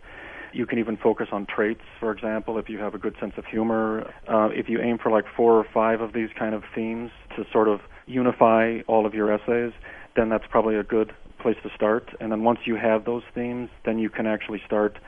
You 0.53 0.65
can 0.65 0.79
even 0.79 0.97
focus 0.97 1.27
on 1.31 1.45
traits, 1.45 1.81
for 1.99 2.11
example, 2.11 2.57
if 2.57 2.69
you 2.69 2.79
have 2.79 2.93
a 2.93 2.97
good 2.97 3.15
sense 3.19 3.33
of 3.37 3.45
humor. 3.45 4.11
Uh, 4.27 4.49
if 4.51 4.67
you 4.69 4.81
aim 4.81 4.97
for 5.01 5.11
like 5.11 5.25
four 5.35 5.53
or 5.53 5.65
five 5.73 6.01
of 6.01 6.13
these 6.13 6.29
kind 6.37 6.55
of 6.55 6.63
themes 6.73 7.11
to 7.35 7.43
sort 7.51 7.67
of 7.67 7.81
unify 8.05 8.79
all 8.87 9.05
of 9.05 9.13
your 9.13 9.31
essays, 9.31 9.73
then 10.15 10.29
that's 10.29 10.45
probably 10.49 10.75
a 10.75 10.83
good 10.83 11.13
place 11.39 11.57
to 11.63 11.69
start. 11.75 12.09
And 12.19 12.31
then 12.31 12.43
once 12.43 12.59
you 12.65 12.75
have 12.75 13.05
those 13.05 13.23
themes, 13.33 13.69
then 13.85 13.99
you 13.99 14.09
can 14.09 14.27
actually 14.27 14.61
start 14.65 14.99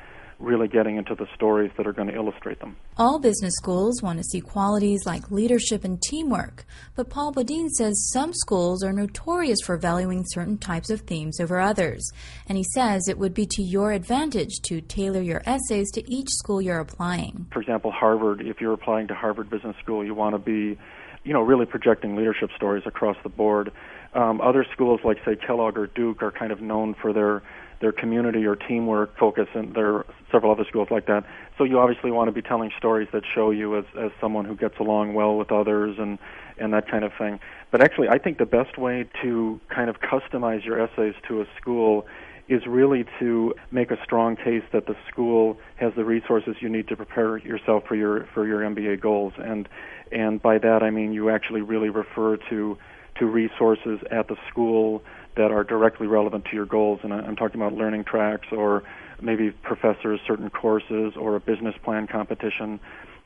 really 0.42 0.68
getting 0.68 0.98
into 0.98 1.16
the 1.16 1.28
stories 1.36 1.72
that 1.78 1.88
are 1.88 1.94
going 1.94 2.08
to 2.08 2.16
illustrate 2.16 2.60
them. 2.60 2.76
All 2.98 3.20
business 3.20 3.54
schools 3.56 4.02
want 4.02 4.20
to 4.20 4.24
see 4.24 4.42
qualities 4.42 5.06
like 5.06 5.32
leadership 5.32 5.84
and 5.84 6.02
teamwork, 6.02 6.66
but 6.96 7.10
Paul 7.10 7.32
Bodine 7.32 7.70
says 7.70 8.10
some 8.12 8.34
schools 8.34 8.84
are 8.84 8.94
notorious 8.94 9.60
for 9.66 9.78
valuing 9.78 10.24
certain 10.28 10.58
types 10.58 10.90
of 10.90 11.02
themes 11.02 11.40
over 11.40 11.60
others, 11.60 12.10
and 12.48 12.58
he 12.58 12.64
says 12.74 13.08
it 13.08 13.18
would 13.18 13.34
be 13.34 13.46
to 13.46 13.62
your 13.62 13.92
advantage 13.92 14.60
to 14.64 14.82
tailor 14.82 15.22
your 15.22 15.42
essays 15.46 15.92
to 15.92 16.12
each 16.12 16.30
school 16.30 16.62
you're 16.62 16.80
applying. 16.80 17.48
For 17.52 17.62
example, 17.62 17.92
Harvard, 17.92 18.42
if 18.42 18.60
you're 18.60 18.74
applying 18.74 19.08
to 19.08 19.16
Harvard 19.16 19.50
Business 19.50 19.76
School, 19.82 20.04
you 20.04 20.14
want 20.14 20.36
to 20.36 20.40
be 20.40 20.78
you 21.24 21.34
know, 21.34 21.42
really 21.42 21.66
projecting 21.66 22.16
leadership 22.16 22.50
stories 22.56 22.84
across 22.86 23.18
the 23.24 23.30
board. 23.30 23.72
Um, 24.14 24.42
other 24.42 24.66
schools, 24.74 25.02
like 25.04 25.18
say 25.24 25.36
Kellogg 25.36 25.78
or 25.78 25.88
Duke, 25.88 26.22
are 26.24 26.32
kind 26.32 26.52
of 26.52 26.62
known 26.62 26.96
for 27.00 27.14
their 27.14 27.44
their 27.82 27.92
community 27.92 28.46
or 28.46 28.56
teamwork 28.56 29.18
focus, 29.18 29.48
and 29.54 29.74
there 29.74 29.96
are 29.96 30.06
several 30.32 30.52
other 30.52 30.66
schools 30.68 30.88
like 30.92 31.08
that. 31.08 31.26
So 31.58 31.64
you 31.64 31.80
obviously 31.80 32.12
want 32.12 32.28
to 32.28 32.32
be 32.32 32.42
telling 32.42 32.72
stories 32.78 33.10
that 33.12 33.24
show 33.34 33.52
you 33.52 33.78
as 33.78 33.86
as 34.00 34.12
someone 34.22 34.46
who 34.46 34.56
gets 34.56 34.80
along 34.80 35.14
well 35.14 35.38
with 35.38 35.52
others 35.52 35.98
and 36.00 36.18
and 36.58 36.74
that 36.74 36.90
kind 36.90 37.04
of 37.04 37.12
thing. 37.18 37.40
But 37.72 37.82
actually, 37.82 38.10
I 38.10 38.18
think 38.18 38.38
the 38.38 38.46
best 38.46 38.78
way 38.78 39.10
to 39.22 39.60
kind 39.70 39.90
of 39.90 39.98
customize 40.00 40.64
your 40.64 40.80
essays 40.80 41.16
to 41.28 41.42
a 41.42 41.46
school 41.60 42.06
is 42.48 42.66
really 42.68 43.06
to 43.20 43.54
make 43.72 43.92
a 43.92 43.98
strong 44.04 44.36
case 44.36 44.64
that 44.74 44.86
the 44.86 44.96
school 45.10 45.58
has 45.76 45.94
the 45.96 46.04
resources 46.04 46.56
you 46.60 46.70
need 46.70 46.88
to 46.90 46.96
prepare 46.96 47.38
yourself 47.38 47.84
for 47.88 47.96
your 47.96 48.28
for 48.34 48.46
your 48.46 48.62
MBA 48.62 49.00
goals 49.02 49.34
and 49.38 49.70
and 50.12 50.42
by 50.42 50.58
that 50.58 50.84
I 50.84 50.90
mean 50.90 51.14
you 51.14 51.30
actually 51.30 51.62
really 51.62 51.90
refer 51.90 52.38
to 52.50 52.78
to 53.20 53.26
resources 53.26 54.00
at 54.12 54.28
the 54.28 54.36
school 54.50 55.02
that 55.36 55.52
are 55.52 55.64
directly 55.64 56.08
relevant 56.08 56.46
to 56.46 56.56
your 56.56 56.66
goals 56.66 57.00
and 57.04 57.14
I'm 57.14 57.36
talking 57.36 57.62
about 57.62 57.74
learning 57.74 58.04
tracks 58.06 58.48
or 58.52 58.84
maybe 59.22 59.52
professors 59.52 60.20
certain 60.28 60.50
courses 60.50 61.14
or 61.18 61.36
a 61.36 61.40
business 61.40 61.76
plan 61.84 62.08
competition 62.08 62.80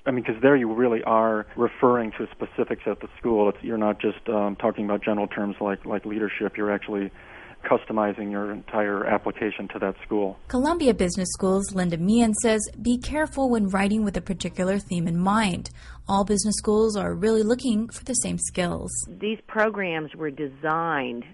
I 0.06 0.12
mean, 0.12 0.24
because 0.24 0.42
there 0.42 0.56
you 0.56 0.72
really 0.72 1.04
are 1.04 1.48
referring 1.56 2.12
to 2.12 2.28
specifics 2.32 2.84
at 2.86 3.00
the 3.00 3.08
school. 3.18 3.50
It's, 3.50 3.58
you're 3.64 3.78
not 3.78 4.00
just 4.00 4.30
um, 4.30 4.56
talking 4.56 4.86
about 4.86 5.04
general 5.04 5.28
terms 5.28 5.56
like 5.60 5.84
like 5.86 6.06
leadership. 6.06 6.58
You're 6.58 6.72
actually 6.72 7.12
customizing 7.64 8.30
your 8.30 8.52
entire 8.52 9.06
application 9.06 9.68
to 9.70 9.80
that 9.80 9.96
school. 10.06 10.38
Columbia 10.48 10.94
Business 10.94 11.28
School's 11.32 11.74
Linda 11.74 11.98
Meehan 11.98 12.36
says 12.36 12.62
be 12.80 13.00
careful 13.00 13.50
when 13.50 13.68
writing 13.70 14.04
with 14.04 14.16
a 14.16 14.22
particular 14.22 14.78
theme 14.78 15.08
in 15.08 15.18
mind. 15.18 15.72
All 16.08 16.24
business 16.24 16.56
schools 16.58 16.96
are 16.96 17.16
really 17.16 17.42
looking 17.42 17.90
for 17.90 18.04
the 18.04 18.14
same 18.14 18.38
skills. 18.38 18.92
These 19.10 19.40
programs 19.48 20.16
were 20.16 20.30
designed 20.30 21.26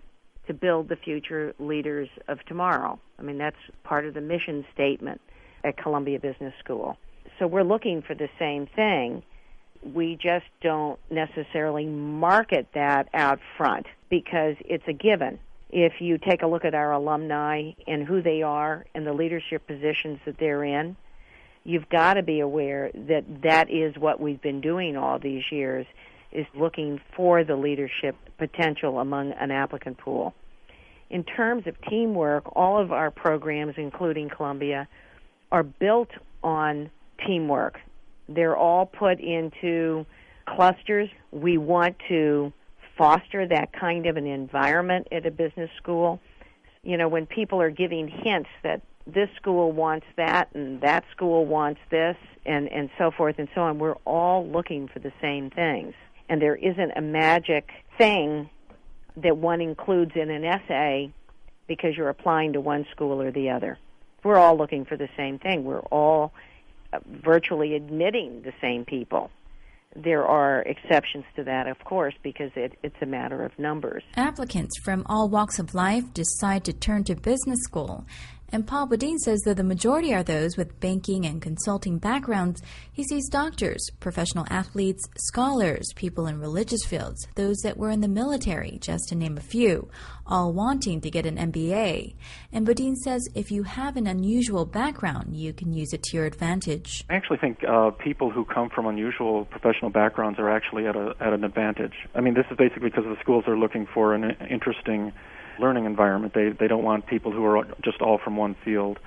to 0.52 0.58
build 0.58 0.90
the 0.90 0.96
future 0.96 1.54
leaders 1.60 2.10
of 2.28 2.44
tomorrow. 2.46 3.00
I 3.18 3.22
mean, 3.22 3.38
that's 3.38 3.58
part 3.84 4.06
of 4.06 4.14
the 4.14 4.22
mission 4.22 4.66
statement 4.74 5.22
at 5.64 5.78
Columbia 5.78 6.20
Business 6.20 6.54
School. 6.64 6.98
So 7.40 7.48
we're 7.48 7.64
looking 7.64 8.02
for 8.02 8.16
the 8.16 8.30
same 8.38 8.68
thing. 8.68 9.24
We 9.84 10.16
just 10.16 10.46
don't 10.62 11.00
necessarily 11.10 11.86
market 11.86 12.68
that 12.74 13.10
out 13.14 13.40
front 13.58 13.88
because 14.10 14.56
it's 14.60 14.88
a 14.88 14.94
given 14.94 15.40
if 15.72 16.02
you 16.02 16.18
take 16.18 16.42
a 16.42 16.48
look 16.48 16.66
at 16.66 16.76
our 16.76 16.92
alumni 16.92 17.72
and 17.88 18.06
who 18.06 18.22
they 18.22 18.42
are 18.42 18.86
and 18.94 19.08
the 19.08 19.14
leadership 19.14 19.66
positions 19.66 20.20
that 20.26 20.38
they're 20.38 20.64
in, 20.64 20.96
you've 21.64 21.88
got 21.90 22.16
to 22.16 22.24
be 22.24 22.42
aware 22.42 22.92
that 22.94 23.24
that 23.44 23.72
is 23.72 23.96
what 23.98 24.20
we've 24.20 24.42
been 24.42 24.62
doing 24.62 24.98
all 24.98 25.18
these 25.18 25.44
years 25.52 25.86
is 26.32 26.46
looking 26.56 27.00
for 27.16 27.44
the 27.44 27.56
leadership 27.56 28.16
potential 28.38 29.00
among 29.00 29.32
an 29.34 29.52
applicant 29.52 29.98
pool. 29.98 30.34
In 31.12 31.26
terms 31.26 31.68
of 31.68 31.76
teamwork, 31.90 32.56
all 32.56 32.80
of 32.80 32.94
our 32.94 33.12
programs, 33.12 33.74
including 33.76 34.30
Columbia, 34.30 34.88
are 35.52 35.62
built 35.62 36.10
on 36.42 36.90
teamwork. 37.28 37.80
They're 38.30 38.56
all 38.56 38.86
put 38.86 39.20
into 39.20 40.06
clusters. 40.48 41.10
We 41.32 41.58
want 41.58 41.98
to 42.08 42.54
foster 42.98 43.46
that 43.46 43.74
kind 43.74 44.06
of 44.06 44.16
an 44.16 44.26
environment 44.26 45.10
at 45.12 45.26
a 45.26 45.32
business 45.32 45.70
school. 45.76 46.22
You 46.82 46.96
know, 46.96 47.10
when 47.10 47.26
people 47.26 47.62
are 47.62 47.72
giving 47.72 48.08
hints 48.08 48.50
that 48.64 48.82
this 49.06 49.30
school 49.36 49.74
wants 49.74 50.06
that 50.16 50.48
and 50.54 50.80
that 50.80 51.04
school 51.12 51.46
wants 51.46 51.82
this 51.90 52.16
and 52.46 52.72
and 52.72 52.90
so 52.98 53.12
forth 53.12 53.36
and 53.38 53.50
so 53.54 53.62
on, 53.62 53.80
we're 53.80 53.98
all 54.06 54.48
looking 54.48 54.88
for 54.88 55.00
the 55.00 55.12
same 55.22 55.50
things. 55.50 55.94
And 56.30 56.42
there 56.42 56.56
isn't 56.56 56.92
a 56.96 57.02
magic 57.02 57.70
thing 57.98 58.50
that 59.18 59.38
one 59.38 59.62
includes 59.62 60.12
in 60.16 60.30
an 60.30 60.44
essay 60.44 61.12
because 61.68 61.96
you're 61.96 62.10
applying 62.10 62.54
to 62.54 62.62
one 62.62 62.86
school 62.92 63.22
or 63.22 63.32
the 63.32 63.50
other. 63.50 63.78
We're 64.24 64.38
all 64.38 64.58
looking 64.58 64.86
for 64.86 64.98
the 64.98 65.10
same 65.18 65.40
thing. 65.40 65.64
We're 65.64 65.80
all 65.80 66.34
uh, 66.94 67.00
virtually 67.24 67.76
admitting 67.76 68.44
the 68.44 68.54
same 68.62 68.86
people 68.86 69.32
there 69.96 70.26
are 70.26 70.62
exceptions 70.62 71.26
to 71.36 71.44
that, 71.44 71.68
of 71.68 71.78
course, 71.84 72.14
because 72.24 72.52
it, 72.56 72.78
it's 72.82 72.96
a 73.02 73.06
matter 73.06 73.44
of 73.44 73.58
numbers. 73.60 74.04
Applicants 74.16 74.72
from 74.84 75.04
all 75.08 75.28
walks 75.28 75.60
of 75.60 75.74
life 75.74 76.14
decide 76.14 76.64
to 76.66 76.74
turn 76.74 77.04
to 77.06 77.16
business 77.16 77.60
school 77.64 78.06
and 78.52 78.68
Paul 78.68 78.88
Bodine 78.88 79.18
says 79.20 79.42
that 79.42 79.56
the 79.56 79.64
majority 79.64 80.14
are 80.14 80.24
those 80.24 80.58
with 80.58 80.80
banking 80.80 81.26
and 81.26 81.42
consulting 81.42 81.98
backgrounds. 81.98 82.62
He 82.92 83.04
sees 83.04 83.30
doctors, 83.30 83.86
professional 84.00 84.46
athletes, 84.50 85.04
scholars, 85.18 85.88
people 85.96 86.28
in 86.28 86.40
religious 86.40 86.84
fields, 86.86 87.28
those 87.36 87.58
that 87.60 87.78
were 87.78 87.90
in 87.90 88.02
the 88.02 88.08
military, 88.10 88.78
just 88.82 89.08
to 89.10 89.16
name 89.16 89.38
a 89.38 89.42
few, 89.42 89.90
all 90.28 90.52
wanting 90.52 91.00
to 91.02 91.10
get 91.10 91.26
an 91.26 91.38
MBA. 91.38 92.16
And 92.52 92.66
Bodine 92.66 92.96
says 92.98 93.26
if 93.36 93.52
you 93.52 93.64
have 93.64 93.96
an 93.96 94.08
unusual 94.08 94.66
background, 94.66 95.36
you 95.36 95.54
can 95.54 95.72
use 95.72 95.94
it 95.94 96.04
to 96.04 96.18
your 96.18 96.26
advantage. 96.26 97.06
I 97.10 97.16
actually 97.16 97.38
think 97.38 97.64
uh, 97.64 97.92
people 97.92 98.32
who 98.32 98.44
come 98.44 98.70
from 98.70 98.86
unusual 98.86 99.46
professional 99.46 99.92
backgrounds 99.92 100.40
are 100.40 100.50
actually 100.50 100.88
at, 100.88 100.96
a, 100.96 101.16
at 101.22 101.32
an 101.32 101.44
advantage. 101.44 101.94
I 102.16 102.22
mean, 102.22 102.34
this 102.34 102.46
is 102.52 102.58
basically 102.58 102.90
because 102.90 103.06
the 103.06 103.18
schools 103.22 103.46
are 103.48 103.58
looking 103.58 103.88
for 103.94 104.14
an 104.14 104.36
interesting 104.50 105.14
learning 105.60 105.86
environment. 105.86 106.34
They 106.34 106.50
they 106.50 106.68
don't 106.68 106.84
want 106.84 107.08
people 107.08 107.32
who 107.32 107.46
are 107.46 107.68
just 107.84 108.02
all 108.02 108.18
from 108.18 108.38
one 108.38 108.56
field. 108.64 109.00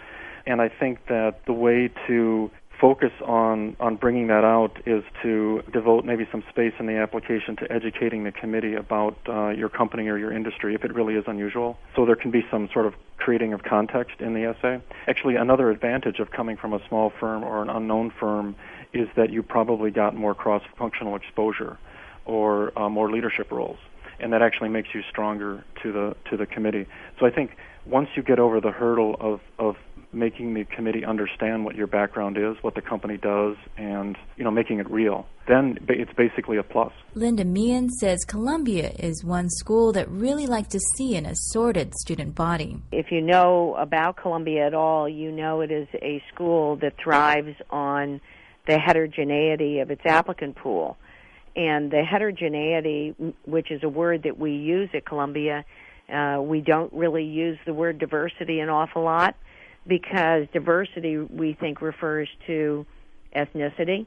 And 0.46 0.60
I 0.60 0.68
think 0.68 1.06
that 1.08 1.46
the 1.46 1.52
way 1.52 1.90
to 2.06 2.50
focus 2.80 3.12
on 3.24 3.76
on 3.80 3.96
bringing 3.96 4.26
that 4.26 4.44
out 4.44 4.78
is 4.86 5.02
to 5.22 5.62
devote 5.72 6.04
maybe 6.04 6.26
some 6.30 6.42
space 6.50 6.72
in 6.78 6.86
the 6.86 6.96
application 6.96 7.56
to 7.56 7.72
educating 7.72 8.24
the 8.24 8.32
committee 8.32 8.74
about 8.74 9.16
uh, 9.28 9.48
your 9.50 9.68
company 9.68 10.08
or 10.08 10.18
your 10.18 10.32
industry 10.32 10.74
if 10.74 10.84
it 10.84 10.94
really 10.94 11.14
is 11.14 11.24
unusual. 11.26 11.78
So 11.96 12.04
there 12.04 12.16
can 12.16 12.30
be 12.30 12.44
some 12.50 12.68
sort 12.72 12.86
of 12.86 12.94
creating 13.16 13.52
of 13.52 13.62
context 13.62 14.20
in 14.20 14.34
the 14.34 14.44
essay. 14.44 14.82
Actually, 15.06 15.36
another 15.36 15.70
advantage 15.70 16.18
of 16.18 16.30
coming 16.30 16.56
from 16.56 16.72
a 16.72 16.80
small 16.88 17.12
firm 17.20 17.42
or 17.44 17.62
an 17.62 17.70
unknown 17.70 18.12
firm 18.20 18.56
is 18.92 19.08
that 19.16 19.30
you 19.30 19.42
probably 19.42 19.90
got 19.90 20.14
more 20.14 20.34
cross-functional 20.34 21.16
exposure 21.16 21.78
or 22.26 22.76
uh, 22.78 22.88
more 22.88 23.10
leadership 23.10 23.50
roles 23.50 23.78
and 24.20 24.32
that 24.32 24.42
actually 24.42 24.68
makes 24.68 24.88
you 24.94 25.02
stronger 25.10 25.64
to 25.82 25.92
the 25.92 26.16
to 26.30 26.36
the 26.36 26.46
committee. 26.46 26.86
So 27.18 27.26
I 27.26 27.30
think 27.30 27.56
once 27.86 28.08
you 28.16 28.22
get 28.22 28.38
over 28.38 28.60
the 28.60 28.70
hurdle 28.70 29.16
of 29.20 29.40
of 29.58 29.76
making 30.12 30.54
the 30.54 30.64
committee 30.64 31.04
understand 31.04 31.64
what 31.64 31.74
your 31.74 31.88
background 31.88 32.38
is, 32.38 32.56
what 32.62 32.74
the 32.74 32.80
company 32.80 33.16
does, 33.16 33.56
and 33.76 34.16
you 34.36 34.44
know 34.44 34.50
making 34.50 34.78
it 34.78 34.90
real, 34.90 35.26
then 35.48 35.78
it's 35.88 36.12
basically 36.12 36.56
a 36.56 36.62
plus. 36.62 36.92
Linda 37.14 37.44
Meehan 37.44 37.90
says 37.90 38.24
Columbia 38.26 38.92
is 38.98 39.24
one 39.24 39.50
school 39.50 39.92
that 39.92 40.08
really 40.08 40.46
like 40.46 40.68
to 40.68 40.80
see 40.96 41.16
an 41.16 41.26
assorted 41.26 41.94
student 41.96 42.34
body. 42.34 42.80
If 42.92 43.10
you 43.10 43.20
know 43.20 43.74
about 43.74 44.16
Columbia 44.16 44.66
at 44.66 44.74
all, 44.74 45.08
you 45.08 45.32
know 45.32 45.60
it 45.60 45.70
is 45.70 45.88
a 46.00 46.22
school 46.32 46.76
that 46.76 46.94
thrives 47.02 47.56
on 47.70 48.20
the 48.66 48.78
heterogeneity 48.78 49.80
of 49.80 49.90
its 49.90 50.02
applicant 50.06 50.56
pool 50.56 50.96
and 51.56 51.90
the 51.90 52.02
heterogeneity, 52.02 53.14
which 53.44 53.70
is 53.70 53.82
a 53.82 53.88
word 53.88 54.24
that 54.24 54.38
we 54.38 54.52
use 54.52 54.88
at 54.92 55.06
Columbia, 55.06 55.64
uh, 56.12 56.40
we 56.40 56.60
don't 56.60 56.92
really 56.92 57.24
use 57.24 57.58
the 57.64 57.72
word 57.72 57.98
diversity 57.98 58.60
an 58.60 58.68
awful 58.68 59.02
lot 59.02 59.36
because 59.86 60.46
diversity 60.52 61.18
we 61.18 61.54
think 61.54 61.80
refers 61.80 62.28
to 62.46 62.84
ethnicity. 63.34 64.06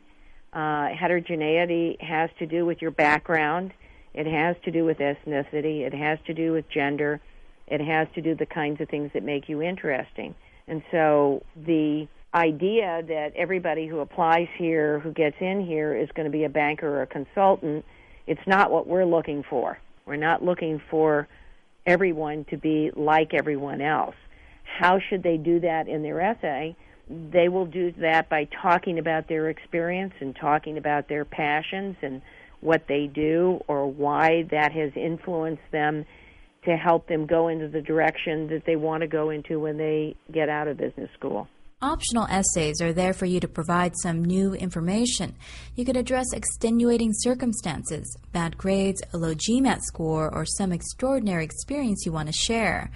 Uh, 0.53 0.87
heterogeneity 0.89 1.97
has 1.99 2.29
to 2.39 2.45
do 2.45 2.65
with 2.65 2.81
your 2.81 2.91
background. 2.91 3.73
It 4.13 4.25
has 4.27 4.55
to 4.65 4.71
do 4.71 4.85
with 4.85 4.97
ethnicity. 4.97 5.81
It 5.81 5.93
has 5.93 6.19
to 6.27 6.33
do 6.33 6.51
with 6.51 6.69
gender. 6.69 7.19
It 7.67 7.81
has 7.81 8.07
to 8.15 8.21
do 8.21 8.35
the 8.35 8.45
kinds 8.45 8.81
of 8.81 8.89
things 8.89 9.11
that 9.13 9.23
make 9.23 9.49
you 9.49 9.61
interesting. 9.61 10.35
And 10.67 10.81
so 10.91 11.43
the 11.55 12.07
idea 12.33 13.01
that 13.07 13.31
everybody 13.35 13.87
who 13.87 13.99
applies 13.99 14.47
here, 14.57 14.99
who 14.99 15.11
gets 15.11 15.37
in 15.39 15.65
here, 15.65 15.95
is 15.95 16.09
going 16.15 16.25
to 16.25 16.31
be 16.31 16.43
a 16.43 16.49
banker 16.49 16.87
or 16.87 17.01
a 17.01 17.07
consultant, 17.07 17.85
it's 18.25 18.45
not 18.45 18.71
what 18.71 18.87
we're 18.87 19.05
looking 19.05 19.43
for. 19.49 19.79
We're 20.05 20.17
not 20.17 20.43
looking 20.43 20.81
for 20.89 21.27
everyone 21.85 22.45
to 22.49 22.57
be 22.57 22.91
like 22.95 23.33
everyone 23.33 23.81
else. 23.81 24.15
How 24.63 24.99
should 24.99 25.23
they 25.23 25.37
do 25.37 25.61
that 25.61 25.87
in 25.87 26.03
their 26.03 26.19
essay? 26.19 26.75
They 27.09 27.47
will 27.47 27.65
do 27.65 27.93
that 27.99 28.29
by 28.29 28.49
talking 28.61 28.99
about 28.99 29.29
their 29.29 29.49
experience 29.49 30.13
and 30.19 30.35
talking 30.35 30.77
about 30.77 31.07
their 31.07 31.23
passions 31.23 31.95
and 32.01 32.21
what 32.59 32.83
they 32.87 33.07
do 33.07 33.61
or 33.67 33.89
why 33.89 34.43
that 34.51 34.73
has 34.73 34.91
influenced 34.95 35.63
them 35.71 36.05
to 36.65 36.75
help 36.75 37.07
them 37.07 37.25
go 37.25 37.47
into 37.47 37.69
the 37.69 37.81
direction 37.81 38.47
that 38.47 38.63
they 38.65 38.75
want 38.75 39.01
to 39.01 39.07
go 39.07 39.29
into 39.29 39.59
when 39.59 39.77
they 39.77 40.15
get 40.33 40.49
out 40.49 40.67
of 40.67 40.77
business 40.77 41.09
school. 41.17 41.47
Optional 41.83 42.25
essays 42.27 42.81
are 42.81 42.91
there 42.91 43.13
for 43.13 43.27
you 43.27 43.39
to 43.39 43.47
provide 43.47 43.93
some 44.01 44.25
new 44.25 44.55
information. 44.55 45.35
You 45.75 45.85
could 45.85 45.95
address 45.95 46.25
extenuating 46.33 47.11
circumstances, 47.13 48.17
bad 48.31 48.57
grades, 48.57 49.03
a 49.13 49.17
low 49.17 49.35
GMAT 49.35 49.81
score, 49.83 50.27
or 50.33 50.43
some 50.43 50.71
extraordinary 50.71 51.43
experience 51.43 52.03
you 52.03 52.11
want 52.11 52.29
to 52.29 52.33
share. 52.33 52.89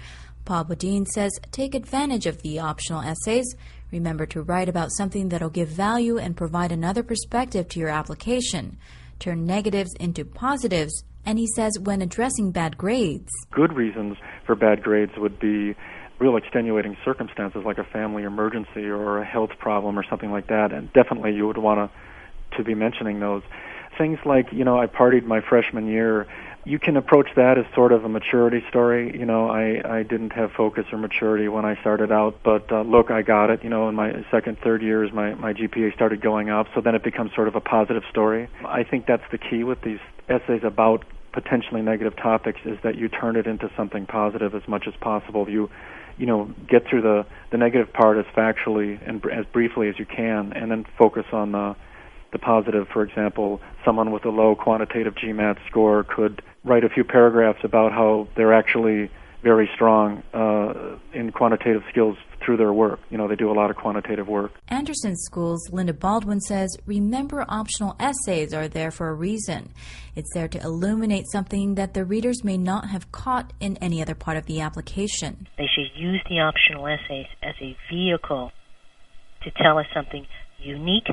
Paul 0.44 0.64
Bodine 0.64 1.06
says 1.06 1.30
take 1.52 1.76
advantage 1.76 2.26
of 2.26 2.42
the 2.42 2.58
optional 2.58 3.02
essays. 3.02 3.46
Remember 3.92 4.26
to 4.26 4.42
write 4.42 4.68
about 4.68 4.90
something 4.90 5.28
that'll 5.28 5.48
give 5.48 5.68
value 5.68 6.18
and 6.18 6.36
provide 6.36 6.72
another 6.72 7.04
perspective 7.04 7.68
to 7.68 7.78
your 7.78 7.88
application. 7.88 8.78
Turn 9.20 9.46
negatives 9.46 9.94
into 10.00 10.24
positives 10.24 11.04
And 11.24 11.38
he 11.38 11.46
says 11.46 11.78
when 11.78 12.02
addressing 12.02 12.50
bad 12.50 12.76
grades, 12.76 13.30
good 13.52 13.72
reasons 13.74 14.16
for 14.44 14.56
bad 14.56 14.82
grades 14.82 15.12
would 15.16 15.38
be 15.38 15.76
real 16.18 16.36
extenuating 16.36 16.96
circumstances 17.04 17.62
like 17.64 17.78
a 17.78 17.84
family 17.84 18.22
emergency 18.22 18.84
or 18.84 19.18
a 19.18 19.24
health 19.24 19.50
problem 19.58 19.98
or 19.98 20.04
something 20.08 20.30
like 20.30 20.48
that. 20.48 20.72
And 20.72 20.92
definitely 20.92 21.34
you 21.34 21.46
would 21.46 21.58
want 21.58 21.90
to, 21.90 22.56
to 22.58 22.64
be 22.64 22.74
mentioning 22.74 23.20
those. 23.20 23.42
Things 23.98 24.18
like, 24.24 24.52
you 24.52 24.64
know, 24.64 24.78
I 24.78 24.86
partied 24.86 25.24
my 25.24 25.40
freshman 25.40 25.86
year 25.86 26.26
you 26.64 26.78
can 26.78 26.96
approach 26.96 27.28
that 27.34 27.58
as 27.58 27.64
sort 27.74 27.92
of 27.92 28.04
a 28.04 28.08
maturity 28.08 28.62
story. 28.68 29.16
You 29.18 29.26
know, 29.26 29.48
I 29.48 29.98
I 29.98 30.02
didn't 30.04 30.32
have 30.32 30.52
focus 30.52 30.84
or 30.92 30.98
maturity 30.98 31.48
when 31.48 31.64
I 31.64 31.80
started 31.80 32.12
out, 32.12 32.38
but 32.44 32.70
uh, 32.70 32.82
look, 32.82 33.10
I 33.10 33.22
got 33.22 33.50
it. 33.50 33.64
You 33.64 33.70
know, 33.70 33.88
in 33.88 33.94
my 33.94 34.24
second, 34.30 34.58
third 34.62 34.82
years, 34.82 35.12
my 35.12 35.34
my 35.34 35.52
GPA 35.52 35.92
started 35.94 36.20
going 36.20 36.50
up, 36.50 36.68
so 36.74 36.80
then 36.80 36.94
it 36.94 37.02
becomes 37.02 37.34
sort 37.34 37.48
of 37.48 37.56
a 37.56 37.60
positive 37.60 38.04
story. 38.10 38.48
I 38.64 38.84
think 38.84 39.06
that's 39.06 39.24
the 39.32 39.38
key 39.38 39.64
with 39.64 39.82
these 39.82 39.98
essays 40.28 40.62
about 40.62 41.04
potentially 41.32 41.82
negative 41.82 42.14
topics 42.14 42.60
is 42.64 42.78
that 42.84 42.96
you 42.96 43.08
turn 43.08 43.36
it 43.36 43.46
into 43.46 43.70
something 43.76 44.06
positive 44.06 44.54
as 44.54 44.68
much 44.68 44.86
as 44.86 44.94
possible. 45.00 45.48
You 45.48 45.68
you 46.18 46.26
know 46.26 46.50
get 46.68 46.86
through 46.88 47.02
the 47.02 47.26
the 47.50 47.58
negative 47.58 47.92
part 47.92 48.18
as 48.18 48.24
factually 48.34 48.98
and 49.06 49.24
as 49.26 49.46
briefly 49.46 49.88
as 49.88 49.98
you 49.98 50.06
can, 50.06 50.52
and 50.52 50.70
then 50.70 50.84
focus 50.98 51.26
on 51.32 51.52
the 51.52 51.76
the 52.32 52.38
positive. 52.38 52.88
For 52.92 53.02
example, 53.02 53.60
someone 53.84 54.10
with 54.10 54.24
a 54.24 54.30
low 54.30 54.54
quantitative 54.54 55.14
GMAT 55.14 55.58
score 55.68 56.04
could 56.04 56.42
write 56.64 56.84
a 56.84 56.88
few 56.88 57.04
paragraphs 57.04 57.60
about 57.64 57.92
how 57.92 58.28
they're 58.36 58.54
actually 58.54 59.10
very 59.42 59.68
strong 59.74 60.22
uh, 60.32 60.96
in 61.12 61.32
quantitative 61.32 61.82
skills 61.90 62.16
through 62.44 62.56
their 62.56 62.72
work. 62.72 63.00
You 63.10 63.18
know, 63.18 63.28
they 63.28 63.36
do 63.36 63.50
a 63.50 63.54
lot 63.54 63.70
of 63.70 63.76
quantitative 63.76 64.28
work. 64.28 64.52
Anderson 64.68 65.16
School's 65.16 65.70
Linda 65.70 65.92
Baldwin 65.92 66.40
says, 66.40 66.76
remember 66.86 67.44
optional 67.48 67.96
essays 67.98 68.52
are 68.52 68.68
there 68.68 68.90
for 68.90 69.08
a 69.08 69.14
reason. 69.14 69.72
It's 70.14 70.32
there 70.34 70.48
to 70.48 70.60
illuminate 70.60 71.26
something 71.30 71.74
that 71.76 71.94
the 71.94 72.04
readers 72.04 72.44
may 72.44 72.58
not 72.58 72.88
have 72.88 73.10
caught 73.12 73.52
in 73.60 73.76
any 73.78 74.02
other 74.02 74.14
part 74.14 74.36
of 74.36 74.46
the 74.46 74.60
application. 74.60 75.48
They 75.56 75.68
should 75.74 75.90
use 75.94 76.22
the 76.28 76.40
optional 76.40 76.86
essays 76.86 77.26
as 77.42 77.54
a 77.60 77.76
vehicle 77.90 78.52
to 79.44 79.50
tell 79.50 79.78
us 79.78 79.86
something 79.94 80.26
unique 80.58 81.08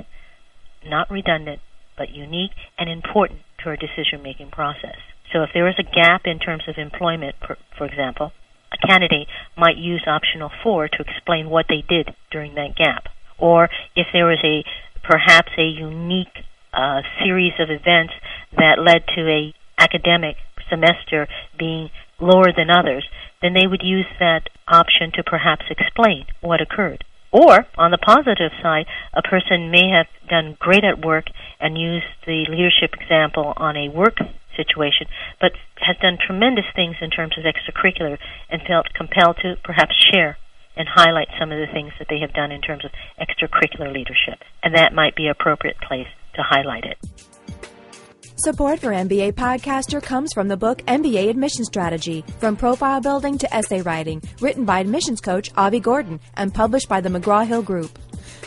not 0.85 1.09
redundant, 1.09 1.59
but 1.97 2.09
unique 2.09 2.55
and 2.77 2.89
important 2.89 3.41
to 3.59 3.69
our 3.69 3.75
decision 3.75 4.23
making 4.23 4.51
process. 4.51 4.95
So 5.33 5.43
if 5.43 5.49
there 5.53 5.67
is 5.67 5.75
a 5.77 5.83
gap 5.83 6.21
in 6.25 6.39
terms 6.39 6.63
of 6.67 6.75
employment, 6.77 7.35
for, 7.45 7.57
for 7.77 7.85
example, 7.85 8.31
a 8.71 8.87
candidate 8.87 9.27
might 9.57 9.77
use 9.77 10.03
optional 10.07 10.51
4 10.63 10.87
to 10.89 11.03
explain 11.03 11.49
what 11.49 11.65
they 11.69 11.83
did 11.87 12.13
during 12.31 12.55
that 12.55 12.75
gap. 12.75 13.05
Or 13.37 13.69
if 13.95 14.07
there 14.13 14.25
was 14.25 14.39
a 14.43 14.63
perhaps 15.03 15.51
a 15.57 15.63
unique 15.63 16.45
uh, 16.73 17.01
series 17.23 17.53
of 17.59 17.69
events 17.69 18.13
that 18.57 18.77
led 18.77 19.07
to 19.15 19.27
a 19.27 19.53
academic 19.79 20.35
semester 20.69 21.27
being 21.57 21.89
lower 22.19 22.51
than 22.55 22.69
others, 22.69 23.07
then 23.41 23.53
they 23.53 23.65
would 23.65 23.81
use 23.81 24.05
that 24.19 24.49
option 24.67 25.11
to 25.15 25.23
perhaps 25.23 25.63
explain 25.69 26.25
what 26.41 26.61
occurred. 26.61 27.03
Or, 27.31 27.67
on 27.77 27.91
the 27.91 27.97
positive 27.97 28.51
side, 28.61 28.85
a 29.13 29.21
person 29.21 29.71
may 29.71 29.89
have 29.89 30.07
done 30.29 30.57
great 30.59 30.83
at 30.83 31.05
work 31.05 31.25
and 31.59 31.77
used 31.77 32.07
the 32.25 32.45
leadership 32.49 32.99
example 32.99 33.53
on 33.55 33.77
a 33.77 33.89
work 33.89 34.17
situation, 34.59 35.07
but 35.39 35.55
has 35.79 35.95
done 36.03 36.19
tremendous 36.19 36.67
things 36.75 36.99
in 36.99 37.09
terms 37.09 37.39
of 37.39 37.47
extracurricular 37.47 38.19
and 38.51 38.61
felt 38.67 38.91
compelled 38.91 39.39
to 39.41 39.55
perhaps 39.63 39.95
share 40.11 40.35
and 40.75 40.87
highlight 40.87 41.27
some 41.39 41.51
of 41.51 41.59
the 41.59 41.71
things 41.71 41.91
that 41.99 42.07
they 42.09 42.19
have 42.19 42.33
done 42.33 42.51
in 42.51 42.61
terms 42.61 42.83
of 42.83 42.91
extracurricular 43.19 43.93
leadership. 43.93 44.43
And 44.63 44.75
that 44.75 44.93
might 44.93 45.15
be 45.15 45.27
appropriate 45.27 45.77
place 45.79 46.07
to 46.35 46.43
highlight 46.43 46.83
it. 46.83 46.97
Support 48.41 48.79
for 48.79 48.91
MBA 48.91 49.33
Podcaster 49.33 50.01
comes 50.01 50.31
from 50.31 50.47
the 50.47 50.55
book 50.55 50.77
MBA 50.83 51.29
Admission 51.29 51.65
Strategy 51.65 52.23
From 52.39 52.55
Profile 52.55 53.01
Building 53.01 53.37
to 53.37 53.53
Essay 53.53 53.81
Writing, 53.81 54.21
written 54.39 54.63
by 54.63 54.79
admissions 54.79 55.19
coach 55.19 55.51
Avi 55.57 55.81
Gordon 55.81 56.21
and 56.35 56.53
published 56.53 56.87
by 56.87 57.01
the 57.01 57.09
McGraw 57.09 57.45
Hill 57.45 57.61
Group. 57.61 57.99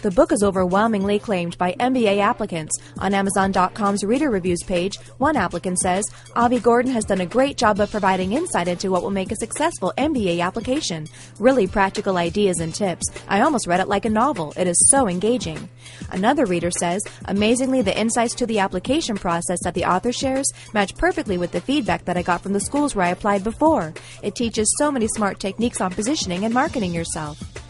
The 0.02 0.10
book 0.10 0.32
is 0.32 0.42
overwhelmingly 0.42 1.20
claimed 1.20 1.56
by 1.58 1.76
MBA 1.78 2.18
applicants. 2.18 2.76
On 2.98 3.14
Amazon.com's 3.14 4.02
reader 4.02 4.30
reviews 4.30 4.64
page, 4.64 4.96
one 5.18 5.36
applicant 5.36 5.78
says, 5.78 6.04
Avi 6.34 6.58
Gordon 6.58 6.90
has 6.90 7.04
done 7.04 7.20
a 7.20 7.26
great 7.26 7.56
job 7.56 7.78
of 7.78 7.92
providing 7.92 8.32
insight 8.32 8.66
into 8.66 8.90
what 8.90 9.04
will 9.04 9.12
make 9.12 9.30
a 9.30 9.36
successful 9.36 9.92
MBA 9.96 10.40
application. 10.40 11.06
Really 11.38 11.68
practical 11.68 12.16
ideas 12.16 12.58
and 12.58 12.74
tips. 12.74 13.06
I 13.28 13.42
almost 13.42 13.68
read 13.68 13.78
it 13.78 13.86
like 13.86 14.04
a 14.04 14.10
novel. 14.10 14.52
It 14.56 14.66
is 14.66 14.90
so 14.90 15.06
engaging. 15.06 15.68
Another 16.10 16.46
reader 16.46 16.72
says, 16.72 17.00
amazingly, 17.26 17.80
the 17.80 17.96
insights 17.96 18.34
to 18.34 18.46
the 18.46 18.58
application 18.58 19.16
process 19.16 19.60
that 19.62 19.74
the 19.74 19.84
author 19.84 20.10
shares 20.10 20.50
match 20.74 20.96
perfectly 20.96 21.38
with 21.38 21.52
the 21.52 21.60
feedback 21.60 22.06
that 22.06 22.16
I 22.16 22.22
got 22.22 22.42
from 22.42 22.54
the 22.54 22.60
schools 22.60 22.96
where 22.96 23.06
I 23.06 23.10
applied 23.10 23.44
before. 23.44 23.94
It 24.20 24.34
teaches 24.34 24.74
so 24.78 24.90
many 24.90 25.06
smart 25.06 25.38
techniques 25.38 25.80
on 25.80 25.92
positioning 25.92 26.44
and 26.44 26.52
marketing 26.52 26.92
yourself. 26.92 27.61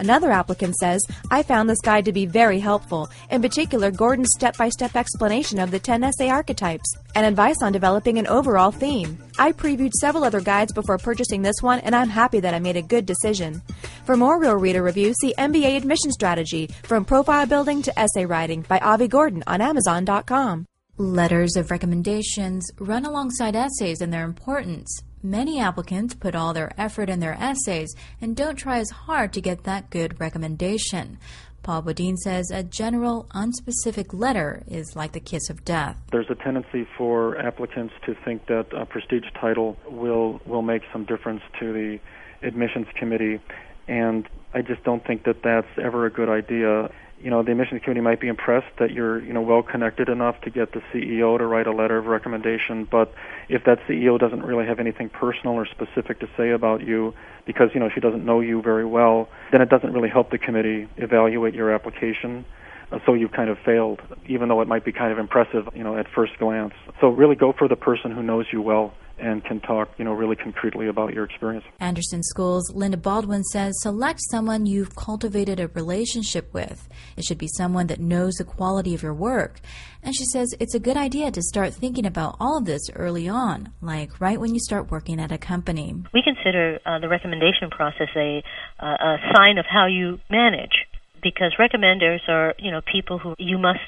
Another 0.00 0.30
applicant 0.30 0.74
says, 0.76 1.02
I 1.30 1.42
found 1.42 1.68
this 1.68 1.82
guide 1.82 2.06
to 2.06 2.12
be 2.12 2.24
very 2.24 2.58
helpful, 2.58 3.10
in 3.30 3.42
particular 3.42 3.90
Gordon's 3.90 4.32
step 4.34 4.56
by 4.56 4.70
step 4.70 4.96
explanation 4.96 5.58
of 5.58 5.70
the 5.70 5.78
10 5.78 6.02
essay 6.02 6.30
archetypes 6.30 6.90
and 7.14 7.26
advice 7.26 7.60
on 7.62 7.70
developing 7.70 8.18
an 8.18 8.26
overall 8.26 8.70
theme. 8.70 9.22
I 9.38 9.52
previewed 9.52 9.92
several 9.92 10.24
other 10.24 10.40
guides 10.40 10.72
before 10.72 10.96
purchasing 10.96 11.42
this 11.42 11.60
one, 11.60 11.80
and 11.80 11.94
I'm 11.94 12.08
happy 12.08 12.40
that 12.40 12.54
I 12.54 12.60
made 12.60 12.78
a 12.78 12.82
good 12.82 13.04
decision. 13.04 13.60
For 14.06 14.16
more 14.16 14.40
Real 14.40 14.54
Reader 14.54 14.82
reviews, 14.82 15.16
see 15.20 15.34
MBA 15.36 15.76
Admission 15.76 16.12
Strategy 16.12 16.68
From 16.84 17.04
Profile 17.04 17.44
Building 17.44 17.82
to 17.82 17.98
Essay 17.98 18.24
Writing 18.24 18.62
by 18.62 18.78
Avi 18.78 19.06
Gordon 19.06 19.44
on 19.46 19.60
Amazon.com. 19.60 20.64
Letters 20.96 21.56
of 21.56 21.70
recommendations 21.70 22.66
run 22.78 23.04
alongside 23.04 23.54
essays 23.54 24.00
and 24.00 24.10
their 24.10 24.24
importance. 24.24 25.02
Many 25.22 25.60
applicants 25.60 26.14
put 26.14 26.34
all 26.34 26.54
their 26.54 26.72
effort 26.78 27.10
in 27.10 27.20
their 27.20 27.36
essays 27.38 27.94
and 28.22 28.34
don't 28.34 28.56
try 28.56 28.78
as 28.78 28.88
hard 28.88 29.34
to 29.34 29.42
get 29.42 29.64
that 29.64 29.90
good 29.90 30.18
recommendation. 30.18 31.18
Paul 31.62 31.82
Bodine 31.82 32.16
says 32.16 32.50
a 32.50 32.62
general, 32.62 33.26
unspecific 33.34 34.14
letter 34.14 34.62
is 34.66 34.96
like 34.96 35.12
the 35.12 35.20
kiss 35.20 35.50
of 35.50 35.62
death. 35.62 36.00
There's 36.10 36.30
a 36.30 36.34
tendency 36.34 36.88
for 36.96 37.38
applicants 37.38 37.92
to 38.06 38.14
think 38.24 38.46
that 38.46 38.68
a 38.72 38.86
prestige 38.86 39.26
title 39.38 39.76
will 39.86 40.40
will 40.46 40.62
make 40.62 40.82
some 40.90 41.04
difference 41.04 41.42
to 41.60 41.70
the 41.70 42.00
admissions 42.42 42.86
committee, 42.98 43.40
and 43.88 44.26
I 44.54 44.62
just 44.62 44.82
don't 44.84 45.06
think 45.06 45.24
that 45.24 45.42
that's 45.42 45.68
ever 45.76 46.06
a 46.06 46.10
good 46.10 46.30
idea 46.30 46.90
you 47.22 47.30
know, 47.30 47.42
the 47.42 47.52
admissions 47.52 47.82
committee 47.82 48.00
might 48.00 48.20
be 48.20 48.28
impressed 48.28 48.78
that 48.78 48.92
you're, 48.92 49.22
you 49.22 49.32
know, 49.32 49.42
well 49.42 49.62
connected 49.62 50.08
enough 50.08 50.40
to 50.42 50.50
get 50.50 50.72
the 50.72 50.80
CEO 50.92 51.36
to 51.38 51.46
write 51.46 51.66
a 51.66 51.72
letter 51.72 51.98
of 51.98 52.06
recommendation. 52.06 52.88
But 52.90 53.12
if 53.48 53.64
that 53.64 53.78
CEO 53.88 54.18
doesn't 54.18 54.42
really 54.42 54.66
have 54.66 54.78
anything 54.78 55.10
personal 55.10 55.54
or 55.54 55.66
specific 55.66 56.20
to 56.20 56.28
say 56.36 56.50
about 56.50 56.80
you, 56.80 57.14
because 57.46 57.70
you 57.74 57.80
know 57.80 57.90
she 57.92 58.00
doesn't 58.00 58.24
know 58.24 58.40
you 58.40 58.62
very 58.62 58.86
well, 58.86 59.28
then 59.52 59.60
it 59.60 59.68
doesn't 59.68 59.92
really 59.92 60.08
help 60.08 60.30
the 60.30 60.38
committee 60.38 60.88
evaluate 60.96 61.54
your 61.54 61.72
application. 61.72 62.44
Uh, 62.92 62.98
so 63.06 63.14
you've 63.14 63.32
kind 63.32 63.50
of 63.50 63.58
failed, 63.64 64.00
even 64.26 64.48
though 64.48 64.60
it 64.60 64.68
might 64.68 64.84
be 64.84 64.92
kind 64.92 65.12
of 65.12 65.18
impressive, 65.18 65.68
you 65.74 65.84
know, 65.84 65.96
at 65.96 66.06
first 66.14 66.32
glance. 66.38 66.72
So 67.00 67.08
really 67.08 67.36
go 67.36 67.52
for 67.56 67.68
the 67.68 67.76
person 67.76 68.10
who 68.10 68.22
knows 68.22 68.46
you 68.52 68.62
well 68.62 68.94
and 69.20 69.44
can 69.44 69.60
talk, 69.60 69.90
you 69.98 70.04
know, 70.04 70.12
really 70.12 70.36
concretely 70.36 70.88
about 70.88 71.12
your 71.14 71.24
experience. 71.24 71.64
Anderson 71.78 72.22
Schools 72.22 72.72
Linda 72.74 72.96
Baldwin 72.96 73.44
says 73.44 73.74
select 73.80 74.20
someone 74.30 74.66
you've 74.66 74.96
cultivated 74.96 75.60
a 75.60 75.68
relationship 75.68 76.52
with. 76.52 76.88
It 77.16 77.24
should 77.24 77.38
be 77.38 77.48
someone 77.48 77.86
that 77.88 78.00
knows 78.00 78.34
the 78.34 78.44
quality 78.44 78.94
of 78.94 79.02
your 79.02 79.14
work. 79.14 79.60
And 80.02 80.14
she 80.14 80.24
says 80.24 80.54
it's 80.58 80.74
a 80.74 80.80
good 80.80 80.96
idea 80.96 81.30
to 81.30 81.42
start 81.42 81.74
thinking 81.74 82.06
about 82.06 82.36
all 82.40 82.58
of 82.58 82.64
this 82.64 82.88
early 82.94 83.28
on, 83.28 83.72
like 83.82 84.20
right 84.20 84.40
when 84.40 84.54
you 84.54 84.60
start 84.60 84.90
working 84.90 85.20
at 85.20 85.30
a 85.30 85.38
company. 85.38 85.94
We 86.14 86.22
consider 86.22 86.78
uh, 86.86 86.98
the 86.98 87.08
recommendation 87.08 87.70
process 87.70 88.08
a, 88.16 88.42
uh, 88.78 88.86
a 88.86 89.16
sign 89.34 89.58
of 89.58 89.66
how 89.68 89.86
you 89.86 90.18
manage 90.30 90.86
because 91.22 91.54
recommenders 91.58 92.20
are, 92.28 92.54
you 92.58 92.70
know, 92.70 92.80
people 92.90 93.18
who 93.18 93.34
you 93.38 93.58
must 93.58 93.80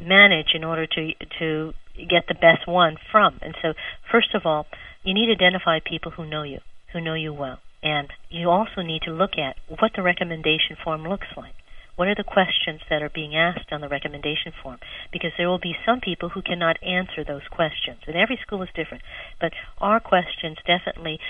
manage 0.00 0.48
in 0.54 0.64
order 0.64 0.86
to 0.86 1.12
to 1.38 1.72
get 1.96 2.26
the 2.28 2.34
best 2.34 2.66
one 2.66 2.96
from. 3.10 3.38
And 3.42 3.54
so, 3.62 3.74
first 4.10 4.34
of 4.34 4.42
all, 4.44 4.66
you 5.02 5.14
need 5.14 5.26
to 5.26 5.32
identify 5.32 5.78
people 5.78 6.12
who 6.12 6.28
know 6.28 6.42
you, 6.42 6.58
who 6.92 7.00
know 7.00 7.14
you 7.14 7.32
well. 7.32 7.58
And 7.82 8.08
you 8.30 8.48
also 8.48 8.80
need 8.82 9.02
to 9.02 9.12
look 9.12 9.32
at 9.36 9.56
what 9.68 9.92
the 9.94 10.02
recommendation 10.02 10.76
form 10.82 11.02
looks 11.04 11.28
like. 11.36 11.52
What 11.96 12.08
are 12.08 12.14
the 12.14 12.24
questions 12.24 12.80
that 12.90 13.02
are 13.02 13.10
being 13.10 13.36
asked 13.36 13.70
on 13.70 13.80
the 13.80 13.88
recommendation 13.88 14.52
form? 14.62 14.78
Because 15.12 15.30
there 15.38 15.48
will 15.48 15.60
be 15.60 15.76
some 15.86 16.00
people 16.00 16.30
who 16.30 16.42
cannot 16.42 16.82
answer 16.82 17.22
those 17.22 17.46
questions. 17.50 17.98
And 18.06 18.16
every 18.16 18.38
school 18.44 18.62
is 18.62 18.68
different. 18.74 19.04
But 19.40 19.52
our 19.78 20.00
questions 20.00 20.56
definitely 20.66 21.20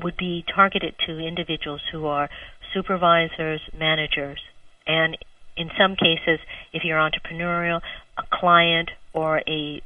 would 0.00 0.16
be 0.16 0.44
targeted 0.54 0.94
to 1.06 1.18
individuals 1.18 1.80
who 1.90 2.06
are 2.06 2.28
supervisors, 2.72 3.62
managers, 3.76 4.40
and 4.86 5.16
in 5.56 5.70
some 5.78 5.96
cases, 5.96 6.38
if 6.72 6.84
you're 6.84 6.98
entrepreneurial, 6.98 7.80
a 8.18 8.22
client 8.32 8.90
or 9.12 9.38
a 9.46 9.82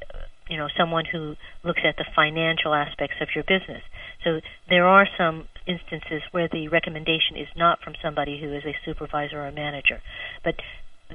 you 0.48 0.56
know 0.56 0.68
someone 0.76 1.04
who 1.04 1.36
looks 1.64 1.80
at 1.84 1.96
the 1.96 2.04
financial 2.14 2.74
aspects 2.74 3.16
of 3.20 3.28
your 3.34 3.44
business. 3.44 3.82
So 4.24 4.40
there 4.68 4.86
are 4.86 5.06
some 5.16 5.46
instances 5.66 6.22
where 6.32 6.48
the 6.50 6.68
recommendation 6.68 7.36
is 7.36 7.48
not 7.56 7.80
from 7.82 7.94
somebody 8.02 8.40
who 8.40 8.52
is 8.52 8.64
a 8.64 8.76
supervisor 8.84 9.40
or 9.40 9.46
a 9.46 9.52
manager, 9.52 10.02
but 10.44 10.54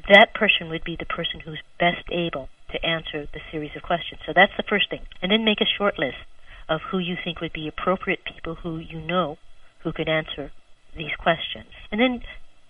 that 0.10 0.34
person 0.34 0.70
would 0.70 0.84
be 0.84 0.96
the 0.98 1.06
person 1.06 1.40
who's 1.44 1.62
best 1.80 2.04
able 2.12 2.50
to 2.72 2.86
answer 2.86 3.28
the 3.32 3.40
series 3.52 3.72
of 3.76 3.84
questions. 3.84 4.22
So 4.26 4.34
that's 4.36 4.52
the 4.58 4.68
first 4.68 4.90
thing. 4.90 5.08
And 5.22 5.32
then 5.32 5.46
make 5.46 5.62
a 5.62 5.76
short 5.78 5.98
list 5.98 6.20
of 6.68 6.82
who 6.92 7.00
you 7.00 7.16
think 7.22 7.40
would 7.42 7.54
be 7.54 7.68
appropriate 7.68 8.20
people 8.26 8.56
who 8.56 8.78
you 8.78 9.00
know 9.00 9.38
who 9.84 9.94
could 9.94 10.10
answer 10.10 10.52
these 10.98 11.16
questions. 11.18 11.70
And 11.92 12.02
then 12.02 12.22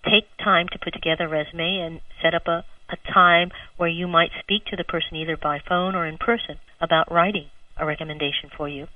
take 0.04 0.28
time 0.42 0.66
to 0.72 0.78
put 0.78 0.94
together 0.94 1.24
a 1.24 1.28
resume 1.28 1.80
and 1.80 2.00
set 2.22 2.34
up 2.34 2.46
a, 2.46 2.64
a 2.88 3.12
time 3.12 3.50
where 3.76 3.88
you 3.88 4.06
might 4.06 4.30
speak 4.40 4.64
to 4.66 4.76
the 4.76 4.84
person 4.84 5.16
either 5.16 5.36
by 5.36 5.58
phone 5.58 5.94
or 5.94 6.06
in 6.06 6.18
person 6.18 6.58
about 6.80 7.10
writing 7.10 7.46
a 7.76 7.86
recommendation 7.86 8.50
for 8.56 8.68
you. 8.68 8.86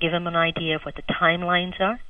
Give 0.00 0.12
them 0.12 0.26
an 0.26 0.36
idea 0.36 0.76
of 0.76 0.82
what 0.82 0.96
the 0.96 1.02
timelines 1.02 1.80
are 1.80 2.00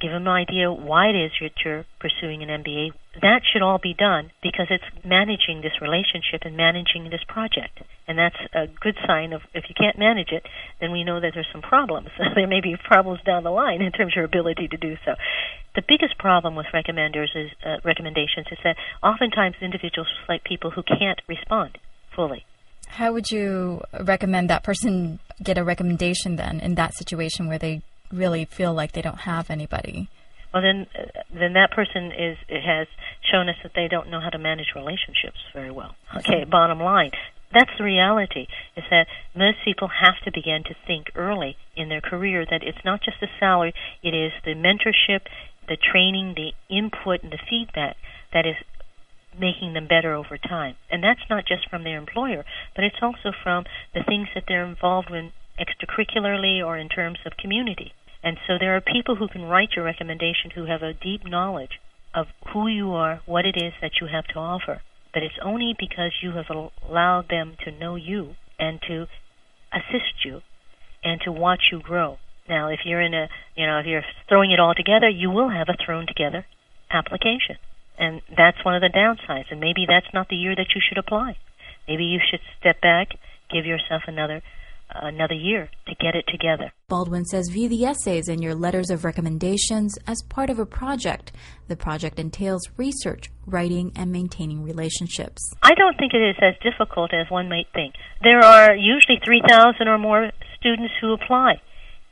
give 0.00 0.12
them 0.12 0.26
an 0.26 0.32
idea 0.32 0.72
why 0.72 1.08
it 1.08 1.16
is 1.16 1.32
that 1.40 1.52
you're 1.64 1.84
pursuing 2.00 2.42
an 2.42 2.48
MBA. 2.48 2.92
That 3.22 3.42
should 3.50 3.62
all 3.62 3.78
be 3.78 3.94
done 3.94 4.30
because 4.42 4.66
it's 4.70 4.84
managing 5.04 5.62
this 5.62 5.80
relationship 5.80 6.42
and 6.42 6.56
managing 6.56 7.10
this 7.10 7.24
project. 7.26 7.80
And 8.06 8.18
that's 8.18 8.36
a 8.54 8.66
good 8.66 8.96
sign 9.06 9.32
of 9.32 9.42
if 9.54 9.64
you 9.68 9.74
can't 9.74 9.98
manage 9.98 10.30
it, 10.30 10.44
then 10.80 10.92
we 10.92 11.04
know 11.04 11.20
that 11.20 11.32
there's 11.34 11.48
some 11.52 11.62
problems. 11.62 12.08
there 12.34 12.46
may 12.46 12.60
be 12.60 12.76
problems 12.76 13.20
down 13.24 13.42
the 13.42 13.50
line 13.50 13.82
in 13.82 13.92
terms 13.92 14.12
of 14.12 14.16
your 14.16 14.24
ability 14.24 14.68
to 14.68 14.76
do 14.76 14.96
so. 15.04 15.14
The 15.74 15.82
biggest 15.86 16.18
problem 16.18 16.56
with 16.56 16.66
recommenders 16.72 17.34
is 17.34 17.50
uh, 17.64 17.76
recommendations 17.84 18.46
is 18.50 18.58
that 18.64 18.76
oftentimes 19.02 19.56
individuals 19.60 20.08
select 20.24 20.44
people 20.46 20.70
who 20.70 20.82
can't 20.82 21.20
respond 21.28 21.78
fully. 22.14 22.44
How 22.88 23.12
would 23.12 23.30
you 23.30 23.82
recommend 24.00 24.48
that 24.48 24.62
person 24.62 25.18
get 25.42 25.58
a 25.58 25.64
recommendation 25.64 26.36
then 26.36 26.60
in 26.60 26.76
that 26.76 26.94
situation 26.94 27.46
where 27.46 27.58
they 27.58 27.82
really 28.12 28.44
feel 28.44 28.74
like 28.74 28.92
they 28.92 29.02
don't 29.02 29.20
have 29.20 29.50
anybody. 29.50 30.08
Well, 30.52 30.62
then, 30.62 30.86
uh, 30.98 31.22
then 31.34 31.52
that 31.52 31.70
person 31.72 32.12
is 32.12 32.38
has 32.48 32.86
shown 33.30 33.48
us 33.48 33.56
that 33.62 33.72
they 33.74 33.88
don't 33.88 34.08
know 34.08 34.20
how 34.20 34.30
to 34.30 34.38
manage 34.38 34.72
relationships 34.74 35.38
very 35.52 35.70
well. 35.70 35.96
Okay, 36.16 36.44
bottom 36.44 36.80
line, 36.80 37.10
that's 37.52 37.70
the 37.76 37.84
reality. 37.84 38.46
Is 38.76 38.84
that 38.90 39.06
most 39.34 39.58
people 39.64 39.88
have 39.88 40.16
to 40.24 40.32
begin 40.32 40.62
to 40.64 40.74
think 40.86 41.08
early 41.14 41.56
in 41.76 41.88
their 41.88 42.00
career 42.00 42.46
that 42.48 42.62
it's 42.62 42.84
not 42.84 43.02
just 43.02 43.20
the 43.20 43.28
salary; 43.38 43.74
it 44.02 44.14
is 44.14 44.32
the 44.44 44.54
mentorship, 44.54 45.26
the 45.68 45.76
training, 45.76 46.34
the 46.36 46.52
input, 46.74 47.22
and 47.22 47.32
the 47.32 47.42
feedback 47.50 47.96
that 48.32 48.46
is 48.46 48.56
making 49.38 49.74
them 49.74 49.86
better 49.86 50.14
over 50.14 50.38
time. 50.38 50.76
And 50.90 51.02
that's 51.02 51.28
not 51.28 51.44
just 51.46 51.68
from 51.68 51.84
their 51.84 51.98
employer, 51.98 52.44
but 52.74 52.84
it's 52.84 53.02
also 53.02 53.32
from 53.42 53.64
the 53.94 54.02
things 54.02 54.28
that 54.34 54.44
they're 54.48 54.64
involved 54.64 55.10
in 55.10 55.32
extracurricularly 55.58 56.64
or 56.64 56.76
in 56.76 56.88
terms 56.88 57.18
of 57.24 57.36
community. 57.36 57.92
And 58.22 58.38
so 58.46 58.54
there 58.58 58.76
are 58.76 58.80
people 58.80 59.16
who 59.16 59.28
can 59.28 59.42
write 59.42 59.70
your 59.76 59.84
recommendation 59.84 60.50
who 60.54 60.66
have 60.66 60.82
a 60.82 60.92
deep 60.92 61.24
knowledge 61.24 61.78
of 62.14 62.26
who 62.52 62.66
you 62.66 62.92
are, 62.92 63.20
what 63.26 63.44
it 63.44 63.56
is 63.56 63.74
that 63.80 64.00
you 64.00 64.08
have 64.08 64.26
to 64.28 64.38
offer. 64.38 64.82
But 65.12 65.22
it's 65.22 65.38
only 65.42 65.74
because 65.78 66.12
you 66.22 66.32
have 66.32 66.46
allowed 66.50 67.28
them 67.28 67.56
to 67.64 67.70
know 67.70 67.94
you 67.96 68.34
and 68.58 68.80
to 68.88 69.06
assist 69.72 70.24
you 70.24 70.40
and 71.04 71.20
to 71.22 71.32
watch 71.32 71.70
you 71.70 71.80
grow. 71.80 72.18
Now, 72.48 72.68
if 72.68 72.80
you're 72.84 73.00
in 73.00 73.14
a, 73.14 73.28
you 73.54 73.66
know, 73.66 73.78
if 73.78 73.86
you're 73.86 74.04
throwing 74.28 74.50
it 74.50 74.60
all 74.60 74.74
together, 74.74 75.08
you 75.08 75.30
will 75.30 75.50
have 75.50 75.68
a 75.68 75.76
thrown 75.84 76.06
together 76.06 76.46
application. 76.90 77.56
And 77.98 78.22
that's 78.28 78.64
one 78.64 78.74
of 78.74 78.82
the 78.82 78.92
downsides. 78.94 79.50
And 79.50 79.60
maybe 79.60 79.86
that's 79.88 80.12
not 80.12 80.28
the 80.28 80.36
year 80.36 80.54
that 80.54 80.74
you 80.74 80.80
should 80.86 80.98
apply. 80.98 81.36
Maybe 81.88 82.04
you 82.04 82.20
should 82.20 82.40
step 82.58 82.80
back, 82.80 83.08
give 83.50 83.66
yourself 83.66 84.02
another 84.06 84.42
another 85.02 85.34
year 85.34 85.70
to 85.86 85.94
get 85.96 86.14
it 86.14 86.24
together. 86.28 86.72
Baldwin 86.88 87.24
says 87.24 87.48
view 87.48 87.68
the 87.68 87.84
essays 87.84 88.28
in 88.28 88.42
your 88.42 88.54
letters 88.54 88.90
of 88.90 89.04
recommendations 89.04 89.96
as 90.06 90.22
part 90.28 90.50
of 90.50 90.58
a 90.58 90.66
project. 90.66 91.32
The 91.68 91.76
project 91.76 92.18
entails 92.18 92.62
research, 92.76 93.30
writing, 93.46 93.92
and 93.96 94.12
maintaining 94.12 94.62
relationships. 94.62 95.42
I 95.62 95.74
don't 95.74 95.96
think 95.96 96.14
it 96.14 96.22
is 96.22 96.36
as 96.40 96.54
difficult 96.62 97.12
as 97.12 97.30
one 97.30 97.48
might 97.48 97.66
think. 97.74 97.94
There 98.22 98.40
are 98.40 98.74
usually 98.74 99.20
3,000 99.24 99.88
or 99.88 99.98
more 99.98 100.30
students 100.58 100.94
who 101.00 101.12
apply. 101.12 101.60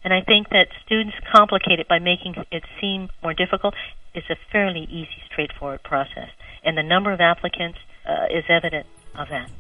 And 0.05 0.12
I 0.12 0.20
think 0.20 0.51
that 0.51 0.66
students 0.85 1.16
complicate 1.35 1.81
it 1.81 1.88
by 1.88 1.99
making 1.99 2.35
it 2.53 2.62
seem 2.81 3.09
more 3.23 3.33
difficult. 3.33 3.75
It's 4.14 4.29
a 4.29 4.37
fairly 4.53 4.87
easy, 4.90 5.23
straightforward 5.33 5.83
process. 5.83 6.29
And 6.62 6.77
the 6.77 6.83
number 6.83 7.12
of 7.12 7.20
applicants 7.20 7.79
uh, 8.07 8.27
is 8.31 8.44
evident 8.49 8.87
of 9.14 9.29
that. 9.31 9.51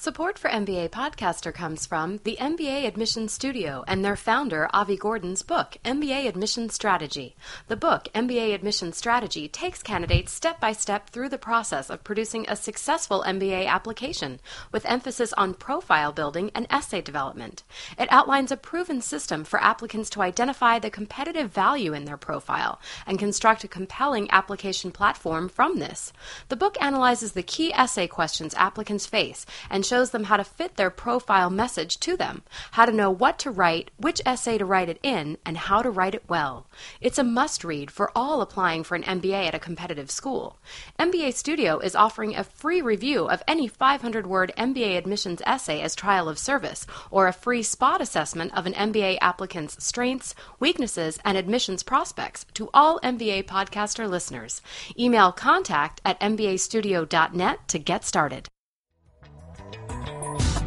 Support 0.00 0.38
for 0.38 0.48
MBA 0.48 0.90
Podcaster 0.90 1.52
comes 1.52 1.84
from 1.84 2.20
the 2.22 2.36
MBA 2.38 2.86
Admission 2.86 3.26
Studio 3.26 3.82
and 3.88 4.04
their 4.04 4.14
founder, 4.14 4.70
Avi 4.72 4.96
Gordon's 4.96 5.42
book, 5.42 5.76
MBA 5.84 6.28
Admission 6.28 6.70
Strategy. 6.70 7.34
The 7.66 7.74
book, 7.74 8.06
MBA 8.14 8.54
Admission 8.54 8.92
Strategy, 8.92 9.48
takes 9.48 9.82
candidates 9.82 10.32
step 10.32 10.60
by 10.60 10.70
step 10.70 11.10
through 11.10 11.30
the 11.30 11.36
process 11.36 11.90
of 11.90 12.04
producing 12.04 12.46
a 12.46 12.54
successful 12.54 13.24
MBA 13.26 13.66
application, 13.66 14.38
with 14.70 14.86
emphasis 14.86 15.32
on 15.32 15.52
profile 15.54 16.12
building 16.12 16.52
and 16.54 16.68
essay 16.70 17.00
development. 17.00 17.64
It 17.98 18.06
outlines 18.12 18.52
a 18.52 18.56
proven 18.56 19.00
system 19.00 19.42
for 19.42 19.60
applicants 19.60 20.10
to 20.10 20.22
identify 20.22 20.78
the 20.78 20.90
competitive 20.90 21.50
value 21.50 21.92
in 21.92 22.04
their 22.04 22.16
profile 22.16 22.80
and 23.04 23.18
construct 23.18 23.64
a 23.64 23.68
compelling 23.68 24.30
application 24.30 24.92
platform 24.92 25.48
from 25.48 25.80
this. 25.80 26.12
The 26.50 26.56
book 26.56 26.76
analyzes 26.80 27.32
the 27.32 27.42
key 27.42 27.74
essay 27.74 28.06
questions 28.06 28.54
applicants 28.54 29.04
face 29.04 29.44
and 29.68 29.87
shows 29.88 30.10
them 30.10 30.24
how 30.24 30.36
to 30.36 30.44
fit 30.44 30.76
their 30.76 30.90
profile 30.90 31.48
message 31.48 31.98
to 32.00 32.16
them, 32.16 32.42
how 32.72 32.84
to 32.84 32.92
know 32.92 33.10
what 33.10 33.38
to 33.38 33.50
write, 33.50 33.90
which 33.96 34.20
essay 34.26 34.58
to 34.58 34.64
write 34.64 34.88
it 34.88 35.00
in, 35.02 35.38
and 35.46 35.56
how 35.56 35.80
to 35.80 35.90
write 35.90 36.14
it 36.14 36.28
well. 36.28 36.66
It's 37.00 37.18
a 37.18 37.24
must 37.24 37.64
read 37.64 37.90
for 37.90 38.12
all 38.14 38.42
applying 38.42 38.84
for 38.84 38.94
an 38.94 39.02
MBA 39.02 39.46
at 39.48 39.54
a 39.54 39.58
competitive 39.58 40.10
school. 40.10 40.58
MBA 40.98 41.32
Studio 41.32 41.78
is 41.78 41.96
offering 41.96 42.36
a 42.36 42.44
free 42.44 42.82
review 42.82 43.28
of 43.28 43.42
any 43.48 43.66
500 43.66 44.26
word 44.26 44.52
MBA 44.58 44.98
admissions 44.98 45.40
essay 45.46 45.80
as 45.80 45.94
trial 45.94 46.28
of 46.28 46.38
service, 46.38 46.86
or 47.10 47.26
a 47.26 47.32
free 47.32 47.62
spot 47.62 48.02
assessment 48.02 48.56
of 48.56 48.66
an 48.66 48.74
MBA 48.74 49.18
applicant's 49.20 49.82
strengths, 49.82 50.34
weaknesses, 50.60 51.18
and 51.24 51.38
admissions 51.38 51.82
prospects 51.82 52.44
to 52.54 52.68
all 52.74 53.00
MBA 53.00 53.44
podcaster 53.44 54.08
listeners. 54.08 54.60
Email 54.98 55.32
contact 55.32 56.00
at 56.04 56.20
mbastudio.net 56.20 57.68
to 57.68 57.78
get 57.78 58.04
started. 58.04 58.48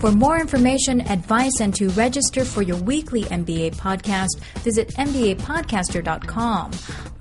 For 0.02 0.12
more 0.12 0.40
information, 0.40 1.02
advice, 1.02 1.60
and 1.62 1.76
to 1.76 1.90
register 1.90 2.44
for 2.44 2.64
your 2.64 2.78
weekly 2.78 3.22
MBA 3.26 3.76
podcast, 3.76 4.40
visit 4.64 4.88
MBApodcaster.com. 4.96 6.72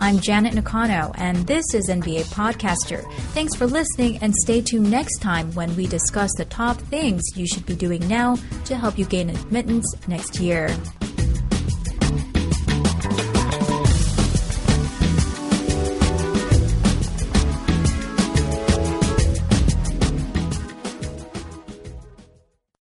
I'm 0.01 0.19
Janet 0.19 0.55
Nakano, 0.55 1.13
and 1.17 1.47
this 1.47 1.75
is 1.75 1.91
MBA 1.91 2.23
Podcaster. 2.33 3.05
Thanks 3.35 3.55
for 3.55 3.67
listening, 3.67 4.17
and 4.23 4.35
stay 4.35 4.63
tuned 4.63 4.91
next 4.91 5.19
time 5.19 5.53
when 5.53 5.77
we 5.77 5.87
discuss 5.87 6.31
the 6.39 6.47
top 6.47 6.79
things 6.79 7.23
you 7.37 7.47
should 7.47 7.67
be 7.67 7.77
doing 7.77 8.09
now 8.09 8.37
to 8.65 8.77
help 8.77 8.97
you 8.97 9.05
gain 9.05 9.29
admittance 9.29 9.95
next 10.09 10.41
year. 10.41 10.75